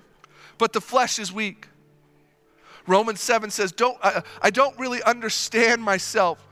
but 0.58 0.72
the 0.72 0.80
flesh 0.80 1.18
is 1.18 1.32
weak. 1.32 1.68
Romans 2.86 3.20
7 3.20 3.50
says, 3.50 3.72
don't, 3.72 3.96
I, 4.02 4.22
I 4.42 4.50
don't 4.50 4.78
really 4.78 5.02
understand 5.02 5.82
myself, 5.82 6.44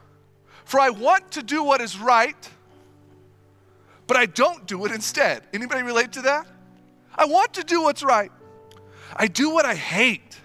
for 0.64 0.80
I 0.80 0.90
want 0.90 1.32
to 1.32 1.42
do 1.42 1.62
what 1.62 1.80
is 1.80 1.98
right, 1.98 2.48
but 4.06 4.16
I 4.16 4.26
don't 4.26 4.66
do 4.66 4.84
it 4.86 4.92
instead. 4.92 5.42
Anybody 5.52 5.82
relate 5.82 6.12
to 6.12 6.22
that? 6.22 6.46
I 7.14 7.26
want 7.26 7.54
to 7.54 7.64
do 7.64 7.82
what's 7.82 8.02
right. 8.02 8.32
I 9.14 9.26
do 9.26 9.50
what 9.50 9.66
I 9.66 9.74
hate. 9.74 10.38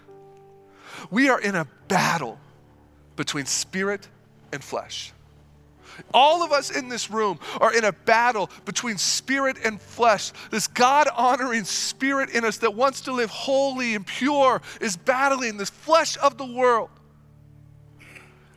We 1.09 1.29
are 1.29 1.39
in 1.39 1.55
a 1.55 1.65
battle 1.87 2.37
between 3.15 3.45
spirit 3.45 4.07
and 4.51 4.63
flesh. 4.63 5.13
All 6.13 6.43
of 6.43 6.51
us 6.51 6.69
in 6.69 6.89
this 6.89 7.10
room 7.10 7.39
are 7.60 7.75
in 7.75 7.83
a 7.83 7.91
battle 7.91 8.49
between 8.65 8.97
spirit 8.97 9.57
and 9.63 9.81
flesh. 9.81 10.31
This 10.51 10.67
God 10.67 11.07
honoring 11.15 11.63
spirit 11.63 12.29
in 12.29 12.45
us 12.45 12.57
that 12.57 12.75
wants 12.75 13.01
to 13.01 13.12
live 13.12 13.29
holy 13.29 13.95
and 13.95 14.05
pure 14.05 14.62
is 14.81 14.97
battling 14.97 15.57
this 15.57 15.69
flesh 15.69 16.17
of 16.17 16.38
the 16.38 16.45
world. 16.45 16.89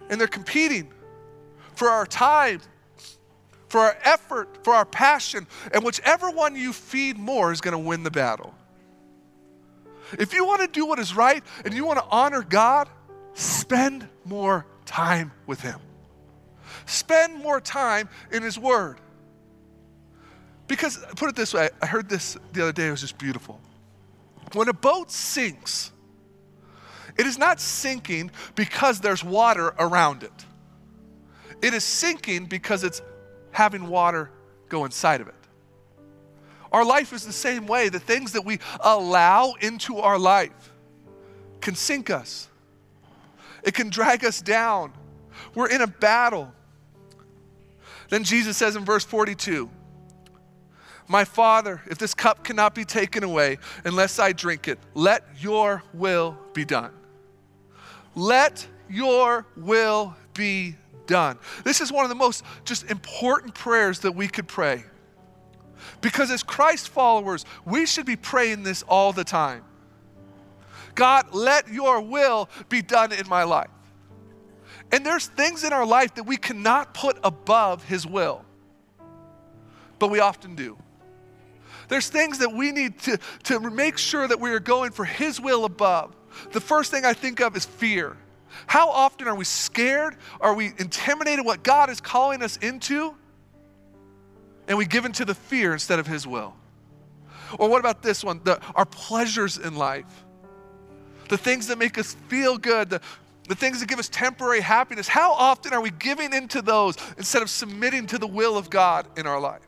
And 0.09 0.21
they're 0.21 0.29
competing 0.29 0.93
for 1.75 1.89
our 1.89 2.07
time, 2.07 2.61
for 3.69 3.81
our 3.81 3.97
effort, 4.03 4.65
for 4.65 4.75
our 4.75 4.85
passion. 4.85 5.47
And 5.73 5.85
whichever 5.85 6.31
one 6.31 6.57
you 6.57 6.73
feed 6.73 7.17
more 7.17 7.53
is 7.53 7.61
going 7.61 7.73
to 7.73 7.79
win 7.79 8.03
the 8.03 8.11
battle. 8.11 8.55
If 10.19 10.35
you 10.35 10.45
want 10.45 10.61
to 10.61 10.67
do 10.67 10.87
what 10.87 10.99
is 10.99 11.15
right 11.15 11.43
and 11.65 11.73
you 11.73 11.85
want 11.85 12.01
to 12.01 12.05
honor 12.11 12.43
God, 12.43 12.89
spend 13.35 14.09
more 14.25 14.67
time 14.85 15.33
with 15.47 15.61
Him. 15.61 15.79
Spend 16.87 17.43
more 17.43 17.61
time 17.61 18.09
in 18.33 18.43
His 18.43 18.59
Word. 18.59 18.99
Because, 20.67 21.05
put 21.17 21.29
it 21.29 21.37
this 21.37 21.53
way, 21.53 21.69
I 21.83 21.87
heard 21.87 22.09
this 22.09 22.37
the 22.53 22.63
other 22.63 22.73
day, 22.73 22.89
it 22.89 22.91
was 22.93 23.01
just 23.01 23.19
beautiful. 23.19 23.61
When 24.53 24.69
a 24.69 24.73
boat 24.73 25.11
sinks, 25.11 25.93
it 27.19 27.27
is 27.27 27.39
not 27.39 27.61
sinking 27.61 28.31
because 28.55 29.01
there's 29.01 29.25
water 29.25 29.75
around 29.79 30.23
it. 30.23 30.33
It 31.61 31.75
is 31.75 31.85
sinking 31.85 32.47
because 32.47 32.85
it's 32.85 33.03
having 33.51 33.89
water 33.89 34.31
go 34.69 34.85
inside 34.85 35.21
of 35.21 35.29
it. 35.29 35.35
Our 36.73 36.85
life 36.85 37.13
is 37.13 37.27
the 37.27 37.33
same 37.33 37.67
way. 37.67 37.89
The 37.89 37.99
things 37.99 38.33
that 38.33 38.45
we 38.45 38.61
allow 38.81 39.55
into 39.61 39.99
our 39.99 40.19
life 40.19 40.73
can 41.61 41.75
sink 41.75 42.11
us, 42.11 42.49
it 43.63 43.75
can 43.75 43.91
drag 43.91 44.25
us 44.25 44.41
down. 44.41 44.93
We're 45.55 45.69
in 45.69 45.83
a 45.83 45.87
battle. 45.87 46.53
Then 48.11 48.25
Jesus 48.25 48.57
says 48.57 48.77
in 48.77 48.85
verse 48.85 49.05
42 49.05 49.71
My 51.09 51.25
Father, 51.25 51.81
if 51.87 51.97
this 51.97 52.13
cup 52.13 52.45
cannot 52.45 52.75
be 52.75 52.85
taken 52.85 53.25
away 53.25 53.59
unless 53.85 54.19
I 54.19 54.33
drink 54.33 54.69
it, 54.69 54.79
let 54.95 55.25
your 55.39 55.83
will 55.95 56.37
be 56.53 56.65
done. 56.65 56.93
Let 58.15 58.67
your 58.89 59.47
will 59.57 60.15
be 60.35 60.77
done. 61.07 61.39
This 61.65 61.81
is 61.81 61.91
one 61.91 62.05
of 62.05 62.09
the 62.09 62.17
most 62.17 62.45
just 62.65 62.91
important 62.91 63.55
prayers 63.55 64.01
that 64.01 64.13
we 64.13 64.29
could 64.29 64.49
pray. 64.49 64.85
Because 66.01 66.31
as 66.31 66.43
Christ 66.43 66.89
followers, 66.89 67.45
we 67.65 67.87
should 67.87 68.07
be 68.07 68.17
praying 68.17 68.65
this 68.65 68.83
all 68.83 69.13
the 69.13 69.25
time. 69.25 69.65
God, 70.95 71.33
let 71.33 71.69
your 71.69 72.01
will 72.01 72.49
be 72.69 72.83
done 72.83 73.13
in 73.13 73.29
my 73.29 73.45
life. 73.45 73.71
And 74.93 75.07
there's 75.07 75.27
things 75.27 75.65
in 75.65 75.73
our 75.73 75.87
life 75.87 76.15
that 76.15 76.25
we 76.25 76.37
cannot 76.37 76.95
put 76.95 77.19
above 77.23 77.85
His 77.85 78.07
will, 78.07 78.45
but 79.99 80.09
we 80.09 80.21
often 80.21 80.55
do. 80.55 80.77
There's 81.89 82.09
things 82.09 82.39
that 82.39 82.53
we 82.53 82.73
need 82.73 82.99
to, 83.01 83.19
to 83.45 83.61
make 83.61 83.99
sure 83.99 84.27
that 84.27 84.41
we 84.41 84.51
are 84.51 84.61
going 84.61 84.93
for 84.93 85.05
His 85.05 85.41
will 85.41 85.65
above. 85.65 86.15
The 86.53 86.61
first 86.61 86.91
thing 86.91 87.05
I 87.05 87.13
think 87.13 87.41
of 87.41 87.57
is 87.57 87.65
fear. 87.65 88.17
How 88.67 88.89
often 88.89 89.29
are 89.29 89.35
we 89.35 89.45
scared? 89.45 90.17
Are 90.41 90.55
we 90.55 90.73
intimidated 90.79 91.45
what 91.45 91.63
God 91.63 91.91
is 91.91 92.01
calling 92.01 92.43
us 92.43 92.57
into? 92.57 93.15
and 94.71 94.79
we 94.79 94.87
give 94.87 95.05
into 95.05 95.25
the 95.25 95.35
fear 95.35 95.73
instead 95.73 95.99
of 95.99 96.07
His 96.07 96.29
will? 96.29 96.55
Or 97.59 97.69
what 97.69 97.81
about 97.81 98.03
this 98.03 98.23
one? 98.23 98.41
The, 98.45 98.61
our 98.77 98.87
pleasures 98.87 99.59
in 99.59 99.75
life, 99.75 100.25
the 101.29 101.37
things 101.37 101.67
that 101.67 101.77
make 101.77 101.99
us 101.99 102.15
feel 102.29 102.57
good, 102.57 102.91
the, 102.91 103.01
the 103.51 103.57
things 103.57 103.81
that 103.81 103.89
give 103.89 103.99
us 103.99 104.09
temporary 104.09 104.61
happiness. 104.61 105.09
How 105.09 105.33
often 105.33 105.73
are 105.73 105.81
we 105.81 105.91
giving 105.91 106.33
into 106.33 106.63
those 106.63 106.97
instead 107.19 107.43
of 107.43 107.51
submitting 107.51 108.07
to 108.07 108.19
the 108.19 108.29
will 108.29 108.57
of 108.57 108.71
God 108.71 109.09
in 109.19 109.27
our 109.27 109.41
life? 109.41 109.67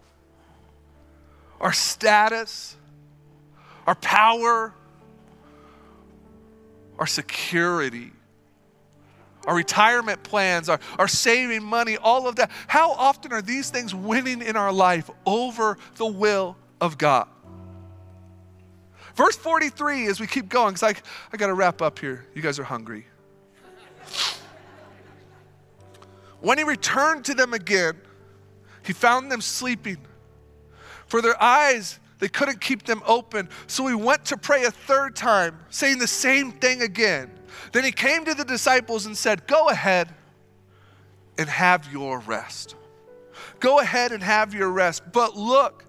Our 1.61 1.73
status, 1.73 2.77
our 3.85 3.97
power, 3.97 4.73
our 6.99 7.07
security 7.07 8.13
our 9.45 9.57
retirement 9.57 10.23
plans, 10.23 10.69
our, 10.69 10.79
our 11.01 11.09
saving 11.09 11.65
money, 11.65 11.97
all 11.97 12.29
of 12.29 12.37
that. 12.37 12.49
How 12.69 12.93
often 12.93 13.33
are 13.33 13.43
these 13.43 13.71
things 13.71 13.93
winning 13.93 14.41
in 14.41 14.55
our 14.55 14.73
life 14.73 15.11
over 15.27 15.79
the 15.97 16.07
will 16.07 16.57
of 16.81 16.97
God? 16.97 17.27
Verse 19.17 19.35
43, 19.35 20.07
as 20.07 20.21
we 20.21 20.29
keep 20.29 20.49
going, 20.49 20.75
because 20.75 20.85
I, 20.85 20.95
I 21.33 21.37
got 21.37 21.49
to 21.49 21.55
wrap 21.55 21.83
up 21.83 21.99
here. 21.99 22.25
You 22.37 22.41
guys 22.41 22.61
are 22.61 22.65
hungry. 22.65 23.05
When 26.43 26.59
he 26.59 26.65
returned 26.65 27.25
to 27.27 27.35
them 27.35 27.55
again, 27.55 27.97
he 28.85 28.93
found 28.93 29.31
them 29.31 29.41
sleeping. 29.41 29.99
For 31.07 31.23
their 31.23 31.41
eyes, 31.41 32.01
they 32.19 32.29
couldn't 32.29 32.61
keep 32.61 32.83
them 32.83 33.01
open. 33.07 33.49
So 33.69 33.87
he 33.87 33.95
went 33.95 34.25
to 34.27 34.37
pray 34.37 34.65
a 34.65 34.71
third 34.71 35.15
time, 35.15 35.59
saying 35.71 35.99
the 35.99 36.09
same 36.09 36.53
thing 36.53 36.83
again. 36.83 37.31
Then 37.73 37.85
he 37.85 37.93
came 37.93 38.25
to 38.25 38.35
the 38.35 38.45
disciples 38.45 39.07
and 39.07 39.17
said, 39.17 39.47
Go 39.47 39.69
ahead 39.69 40.13
and 41.39 41.49
have 41.49 41.93
your 41.93 42.19
rest. 42.19 42.75
Go 43.61 43.79
ahead 43.79 44.11
and 44.11 44.23
have 44.23 44.53
your 44.53 44.71
rest. 44.71 45.05
But 45.13 45.37
look, 45.37 45.85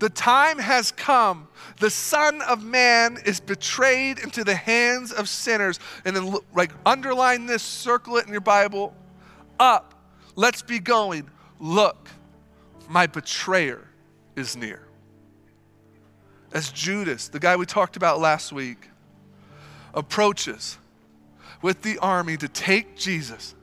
the 0.00 0.10
time 0.10 0.58
has 0.58 0.90
come. 0.90 1.46
The 1.78 1.90
Son 1.90 2.42
of 2.42 2.64
Man 2.64 3.18
is 3.24 3.38
betrayed 3.38 4.18
into 4.18 4.42
the 4.42 4.56
hands 4.56 5.12
of 5.12 5.28
sinners. 5.28 5.78
And 6.04 6.16
then, 6.16 6.36
like, 6.54 6.72
underline 6.84 7.46
this, 7.46 7.62
circle 7.62 8.16
it 8.16 8.26
in 8.26 8.32
your 8.32 8.40
Bible. 8.40 8.94
Up, 9.58 9.94
let's 10.34 10.62
be 10.62 10.78
going. 10.78 11.30
Look, 11.58 12.08
my 12.88 13.06
betrayer 13.06 13.86
is 14.36 14.56
near. 14.56 14.82
As 16.52 16.70
Judas, 16.70 17.28
the 17.28 17.40
guy 17.40 17.56
we 17.56 17.66
talked 17.66 17.96
about 17.96 18.20
last 18.20 18.52
week, 18.52 18.88
approaches, 19.94 20.78
with 21.62 21.82
the 21.82 21.98
army 21.98 22.36
to 22.36 22.48
take 22.48 22.96
Jesus, 22.96 23.54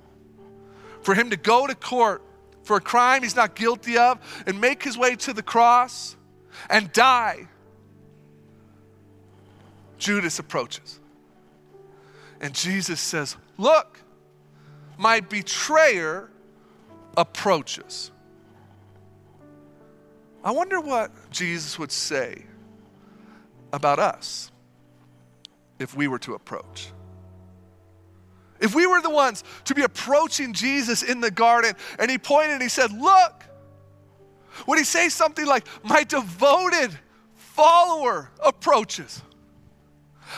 for 1.01 1.13
him 1.15 1.29
to 1.29 1.37
go 1.37 1.67
to 1.67 1.75
court 1.75 2.21
for 2.63 2.77
a 2.77 2.81
crime 2.81 3.23
he's 3.23 3.35
not 3.35 3.55
guilty 3.55 3.97
of 3.97 4.19
and 4.47 4.59
make 4.59 4.83
his 4.83 4.97
way 4.97 5.15
to 5.17 5.33
the 5.33 5.43
cross 5.43 6.15
and 6.69 6.91
die. 6.93 7.47
Judas 9.97 10.39
approaches. 10.39 10.99
And 12.41 12.53
Jesus 12.53 12.99
says, 12.99 13.37
Look, 13.57 13.99
my 15.03 15.19
betrayer 15.19 16.29
approaches. 17.17 18.09
I 20.41 20.51
wonder 20.51 20.79
what 20.79 21.11
Jesus 21.29 21.77
would 21.77 21.91
say 21.91 22.45
about 23.73 23.99
us 23.99 24.49
if 25.77 25.93
we 25.93 26.07
were 26.07 26.19
to 26.19 26.35
approach. 26.35 26.87
If 28.61 28.73
we 28.73 28.87
were 28.87 29.01
the 29.01 29.09
ones 29.09 29.43
to 29.65 29.75
be 29.75 29.81
approaching 29.81 30.53
Jesus 30.53 31.03
in 31.03 31.19
the 31.19 31.31
garden 31.31 31.73
and 31.99 32.09
he 32.09 32.17
pointed 32.17 32.53
and 32.53 32.61
he 32.61 32.69
said, 32.69 32.89
Look, 32.93 33.43
would 34.65 34.77
he 34.77 34.85
say 34.85 35.09
something 35.09 35.45
like, 35.45 35.67
My 35.83 36.05
devoted 36.05 36.97
follower 37.35 38.31
approaches? 38.41 39.21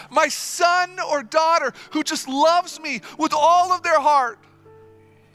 My 0.09 0.27
son 0.27 0.99
or 0.99 1.21
daughter 1.21 1.71
who 1.91 2.01
just 2.01 2.27
loves 2.27 2.79
me 2.79 3.01
with 3.19 3.31
all 3.31 3.71
of 3.71 3.83
their 3.83 3.99
heart, 3.99 4.39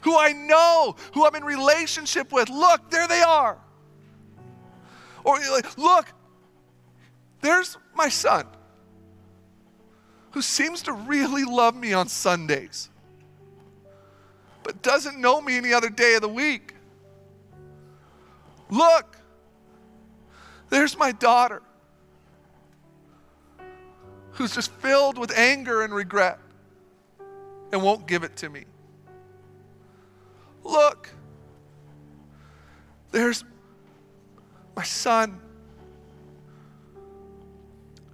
who 0.01 0.17
I 0.17 0.33
know, 0.33 0.95
who 1.13 1.25
I'm 1.25 1.35
in 1.35 1.43
relationship 1.43 2.31
with, 2.31 2.49
look, 2.49 2.89
there 2.91 3.07
they 3.07 3.21
are. 3.21 3.57
Or 5.23 5.39
like, 5.39 5.77
look, 5.77 6.07
there's 7.41 7.77
my 7.95 8.09
son 8.09 8.45
who 10.31 10.41
seems 10.41 10.83
to 10.83 10.93
really 10.93 11.43
love 11.43 11.75
me 11.75 11.93
on 11.93 12.07
Sundays, 12.07 12.89
but 14.63 14.81
doesn't 14.81 15.19
know 15.19 15.41
me 15.41 15.57
any 15.57 15.73
other 15.73 15.89
day 15.89 16.15
of 16.15 16.21
the 16.21 16.29
week. 16.29 16.73
Look, 18.69 19.17
there's 20.69 20.97
my 20.97 21.11
daughter 21.11 21.61
who's 24.31 24.55
just 24.55 24.71
filled 24.71 25.17
with 25.17 25.37
anger 25.37 25.83
and 25.83 25.93
regret 25.93 26.39
and 27.71 27.83
won't 27.83 28.07
give 28.07 28.23
it 28.23 28.37
to 28.37 28.49
me. 28.49 28.65
Look, 30.63 31.09
there's 33.11 33.43
my 34.75 34.83
son 34.83 35.39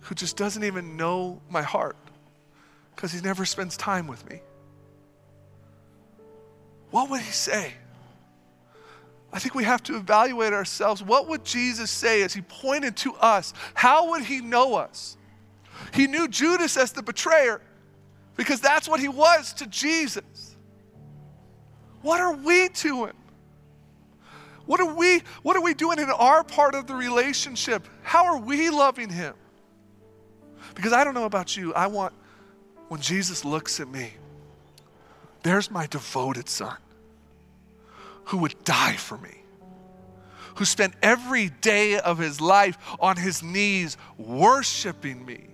who 0.02 0.16
just 0.16 0.38
doesn't 0.38 0.64
even 0.64 0.98
know 0.98 1.42
my 1.50 1.62
heart 1.62 1.98
because 2.96 3.12
he 3.12 3.22
never 3.22 3.46
spends 3.46 3.78
time 3.78 4.08
with 4.08 4.28
me. 4.30 4.42
What 6.92 7.10
would 7.10 7.22
he 7.22 7.32
say? 7.32 7.74
I 9.32 9.40
think 9.40 9.54
we 9.54 9.66
have 9.66 9.84
to 9.84 9.98
evaluate 9.98 10.54
ourselves. 10.54 11.04
What 11.04 11.28
would 11.28 11.44
Jesus 11.44 11.92
say 11.92 12.24
as 12.24 12.34
he 12.34 12.42
pointed 12.42 12.96
to 12.98 13.14
us? 13.16 13.54
How 13.74 14.12
would 14.12 14.24
he 14.24 14.40
know 14.40 14.76
us? 14.76 15.18
He 15.94 16.08
knew 16.08 16.28
Judas 16.28 16.78
as 16.78 16.94
the 16.94 17.04
betrayer 17.04 17.62
because 18.36 18.62
that's 18.62 18.88
what 18.88 19.00
he 19.00 19.10
was 19.10 19.54
to 19.54 19.68
Jesus. 19.68 20.57
What 22.08 22.22
are 22.22 22.38
we 22.38 22.70
doing? 22.70 23.12
What 24.66 24.80
are 24.80 24.96
we 24.96 25.24
what 25.42 25.58
are 25.58 25.62
we 25.62 25.74
doing 25.74 26.00
in 26.00 26.10
our 26.10 26.42
part 26.42 26.74
of 26.74 26.88
the 26.88 26.96
relationship? 26.96 27.86
How 28.02 28.28
are 28.28 28.38
we 28.38 28.70
loving 28.70 29.10
him? 29.10 29.34
Because 30.74 30.94
I 30.94 31.04
don't 31.04 31.16
know 31.16 31.26
about 31.26 31.58
you, 31.58 31.74
I 31.74 31.88
want 31.88 32.14
when 32.88 33.02
Jesus 33.02 33.44
looks 33.44 33.82
at 33.82 33.90
me, 33.90 34.14
there's 35.44 35.70
my 35.70 35.86
devoted 35.86 36.48
son 36.48 36.78
who 38.24 38.38
would 38.38 38.56
die 38.64 38.96
for 38.96 39.18
me, 39.18 39.44
who 40.56 40.64
spent 40.64 40.94
every 41.04 41.50
day 41.50 42.00
of 42.00 42.20
his 42.20 42.40
life 42.40 42.78
on 43.02 43.18
his 43.18 43.44
knees 43.44 43.98
worshiping 44.18 45.26
me, 45.26 45.48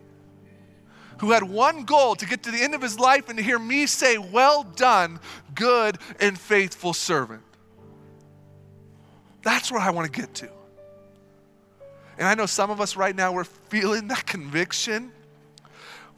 who 1.23 1.31
had 1.31 1.43
one 1.43 1.85
goal 1.85 2.15
to 2.15 2.25
get 2.25 2.43
to 2.43 2.51
the 2.51 2.61
end 2.61 2.75
of 2.75 2.81
his 2.81 2.99
life 2.99 3.29
and 3.29 3.37
to 3.37 3.43
hear 3.43 3.57
me 3.57 3.85
say, 3.85 4.17
Well 4.17 4.63
done, 4.63 5.21
good 5.55 5.97
and 6.19 6.37
faithful 6.37 6.91
servant. 6.91 7.41
That's 9.41 9.71
where 9.71 9.79
I 9.79 9.91
want 9.91 10.11
to 10.11 10.21
get 10.21 10.33
to. 10.35 10.49
And 12.17 12.27
I 12.27 12.35
know 12.35 12.45
some 12.45 12.69
of 12.69 12.81
us 12.81 12.97
right 12.97 13.15
now, 13.15 13.31
we're 13.31 13.45
feeling 13.45 14.09
that 14.09 14.25
conviction. 14.25 15.13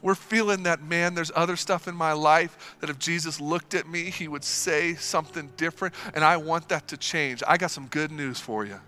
We're 0.02 0.16
feeling 0.16 0.64
that, 0.64 0.82
man, 0.82 1.14
there's 1.14 1.30
other 1.36 1.54
stuff 1.54 1.86
in 1.86 1.94
my 1.94 2.12
life 2.12 2.74
that 2.80 2.90
if 2.90 2.98
Jesus 2.98 3.40
looked 3.40 3.74
at 3.74 3.88
me, 3.88 4.10
he 4.10 4.26
would 4.26 4.42
say 4.42 4.96
something 4.96 5.52
different. 5.56 5.94
And 6.14 6.24
I 6.24 6.36
want 6.36 6.68
that 6.70 6.88
to 6.88 6.96
change. 6.96 7.44
I 7.46 7.58
got 7.58 7.70
some 7.70 7.86
good 7.86 8.10
news 8.10 8.40
for 8.40 8.66
you. 8.66 8.80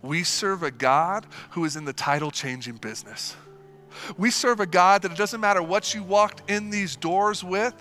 We 0.00 0.22
serve 0.22 0.62
a 0.62 0.70
God 0.70 1.26
who 1.50 1.64
is 1.64 1.74
in 1.74 1.86
the 1.86 1.92
title 1.92 2.30
changing 2.30 2.76
business. 2.76 3.34
We 4.16 4.30
serve 4.30 4.60
a 4.60 4.66
God 4.66 5.02
that 5.02 5.12
it 5.12 5.18
doesn't 5.18 5.40
matter 5.40 5.62
what 5.62 5.94
you 5.94 6.02
walked 6.02 6.50
in 6.50 6.70
these 6.70 6.96
doors 6.96 7.44
with 7.44 7.74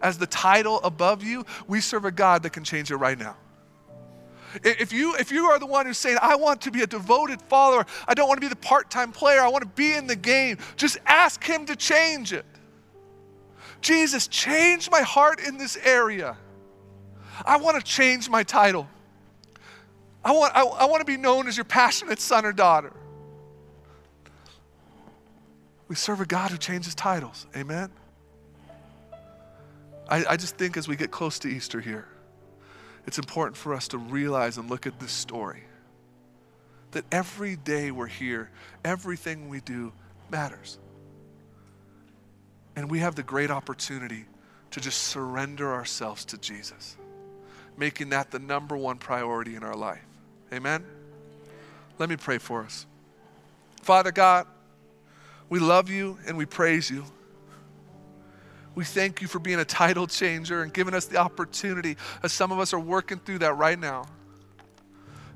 as 0.00 0.18
the 0.18 0.26
title 0.26 0.80
above 0.82 1.22
you, 1.22 1.44
we 1.66 1.80
serve 1.80 2.04
a 2.04 2.10
God 2.10 2.42
that 2.42 2.50
can 2.50 2.64
change 2.64 2.90
it 2.90 2.96
right 2.96 3.18
now. 3.18 3.36
If 4.64 4.92
you, 4.92 5.14
if 5.16 5.30
you 5.30 5.44
are 5.46 5.58
the 5.58 5.66
one 5.66 5.86
who's 5.86 5.98
saying, 5.98 6.18
I 6.22 6.36
want 6.36 6.62
to 6.62 6.70
be 6.70 6.82
a 6.82 6.86
devoted 6.86 7.42
follower, 7.42 7.84
I 8.06 8.14
don't 8.14 8.28
want 8.28 8.38
to 8.38 8.44
be 8.44 8.48
the 8.48 8.56
part 8.56 8.90
time 8.90 9.12
player, 9.12 9.40
I 9.40 9.48
want 9.48 9.62
to 9.62 9.68
be 9.68 9.92
in 9.92 10.06
the 10.06 10.16
game, 10.16 10.58
just 10.76 10.98
ask 11.06 11.44
Him 11.44 11.66
to 11.66 11.76
change 11.76 12.32
it. 12.32 12.46
Jesus, 13.80 14.26
change 14.26 14.90
my 14.90 15.02
heart 15.02 15.40
in 15.46 15.58
this 15.58 15.76
area. 15.76 16.36
I 17.44 17.58
want 17.58 17.76
to 17.76 17.82
change 17.82 18.28
my 18.28 18.42
title. 18.42 18.88
I 20.24 20.32
want, 20.32 20.56
I, 20.56 20.62
I 20.62 20.84
want 20.86 21.00
to 21.00 21.04
be 21.04 21.16
known 21.16 21.46
as 21.46 21.56
your 21.56 21.64
passionate 21.64 22.18
son 22.18 22.44
or 22.44 22.52
daughter. 22.52 22.92
We 25.88 25.96
serve 25.96 26.20
a 26.20 26.26
God 26.26 26.50
who 26.50 26.58
changes 26.58 26.94
titles. 26.94 27.46
Amen? 27.56 27.90
I, 30.08 30.24
I 30.30 30.36
just 30.36 30.56
think 30.56 30.76
as 30.76 30.86
we 30.86 30.96
get 30.96 31.10
close 31.10 31.38
to 31.40 31.48
Easter 31.48 31.80
here, 31.80 32.06
it's 33.06 33.18
important 33.18 33.56
for 33.56 33.74
us 33.74 33.88
to 33.88 33.98
realize 33.98 34.58
and 34.58 34.68
look 34.68 34.86
at 34.86 35.00
this 35.00 35.12
story 35.12 35.62
that 36.92 37.04
every 37.12 37.56
day 37.56 37.90
we're 37.90 38.06
here, 38.06 38.50
everything 38.84 39.48
we 39.48 39.60
do 39.60 39.92
matters. 40.30 40.78
And 42.76 42.90
we 42.90 43.00
have 43.00 43.14
the 43.14 43.22
great 43.22 43.50
opportunity 43.50 44.24
to 44.70 44.80
just 44.80 45.02
surrender 45.04 45.72
ourselves 45.72 46.24
to 46.26 46.38
Jesus, 46.38 46.96
making 47.76 48.10
that 48.10 48.30
the 48.30 48.38
number 48.38 48.76
one 48.76 48.98
priority 48.98 49.56
in 49.56 49.62
our 49.62 49.74
life. 49.74 50.04
Amen? 50.52 50.84
Let 51.98 52.08
me 52.08 52.16
pray 52.16 52.38
for 52.38 52.62
us. 52.62 52.86
Father 53.82 54.12
God, 54.12 54.46
we 55.48 55.58
love 55.58 55.88
you 55.88 56.18
and 56.26 56.36
we 56.36 56.46
praise 56.46 56.90
you. 56.90 57.04
We 58.74 58.84
thank 58.84 59.20
you 59.20 59.28
for 59.28 59.38
being 59.38 59.58
a 59.58 59.64
title 59.64 60.06
changer 60.06 60.62
and 60.62 60.72
giving 60.72 60.94
us 60.94 61.06
the 61.06 61.16
opportunity, 61.16 61.96
as 62.22 62.32
some 62.32 62.52
of 62.52 62.60
us 62.60 62.72
are 62.72 62.78
working 62.78 63.18
through 63.18 63.38
that 63.38 63.54
right 63.54 63.78
now. 63.78 64.06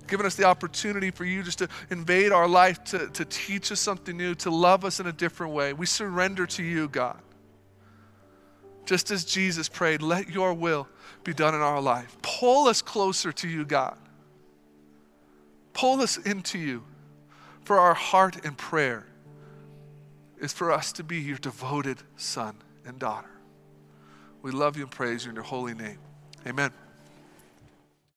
Giving 0.07 0.27
us 0.27 0.37
the 0.37 0.44
opportunity 0.44 1.11
for 1.11 1.25
you 1.25 1.42
just 1.42 1.59
to 1.59 1.68
invade 1.90 2.31
our 2.31 2.46
life, 2.46 2.85
to, 2.85 3.09
to 3.09 3.25
teach 3.25 3.72
us 3.72 3.81
something 3.81 4.16
new, 4.16 4.35
to 4.37 4.51
love 4.51 4.85
us 4.85 5.01
in 5.01 5.07
a 5.07 5.12
different 5.12 5.55
way. 5.55 5.72
We 5.72 5.87
surrender 5.87 6.46
to 6.46 6.62
you, 6.62 6.88
God. 6.88 7.18
Just 8.85 9.11
as 9.11 9.25
Jesus 9.25 9.68
prayed, 9.68 10.03
let 10.03 10.29
your 10.29 10.55
will 10.55 10.88
be 11.25 11.33
done 11.33 11.55
in 11.55 11.61
our 11.61 11.81
life. 11.81 12.16
Pull 12.22 12.68
us 12.68 12.83
closer 12.83 13.33
to 13.33 13.48
you, 13.48 13.64
God. 13.64 13.96
Pull 15.72 16.01
us 16.01 16.16
into 16.16 16.59
you. 16.59 16.85
For 17.64 17.79
our 17.79 17.94
heart 17.94 18.44
and 18.44 18.59
prayer 18.59 19.07
is 20.42 20.52
for 20.52 20.72
us 20.72 20.92
to 20.92 21.05
be 21.05 21.18
your 21.18 21.38
devoted 21.38 22.02
son 22.16 22.57
and 22.85 22.98
daughter. 22.98 23.31
We 24.42 24.50
love 24.50 24.76
you 24.76 24.83
and 24.83 24.90
praise 24.90 25.24
you 25.24 25.31
in 25.31 25.37
your 25.37 25.44
holy 25.44 25.72
name. 25.72 26.00
Amen. 26.46 26.72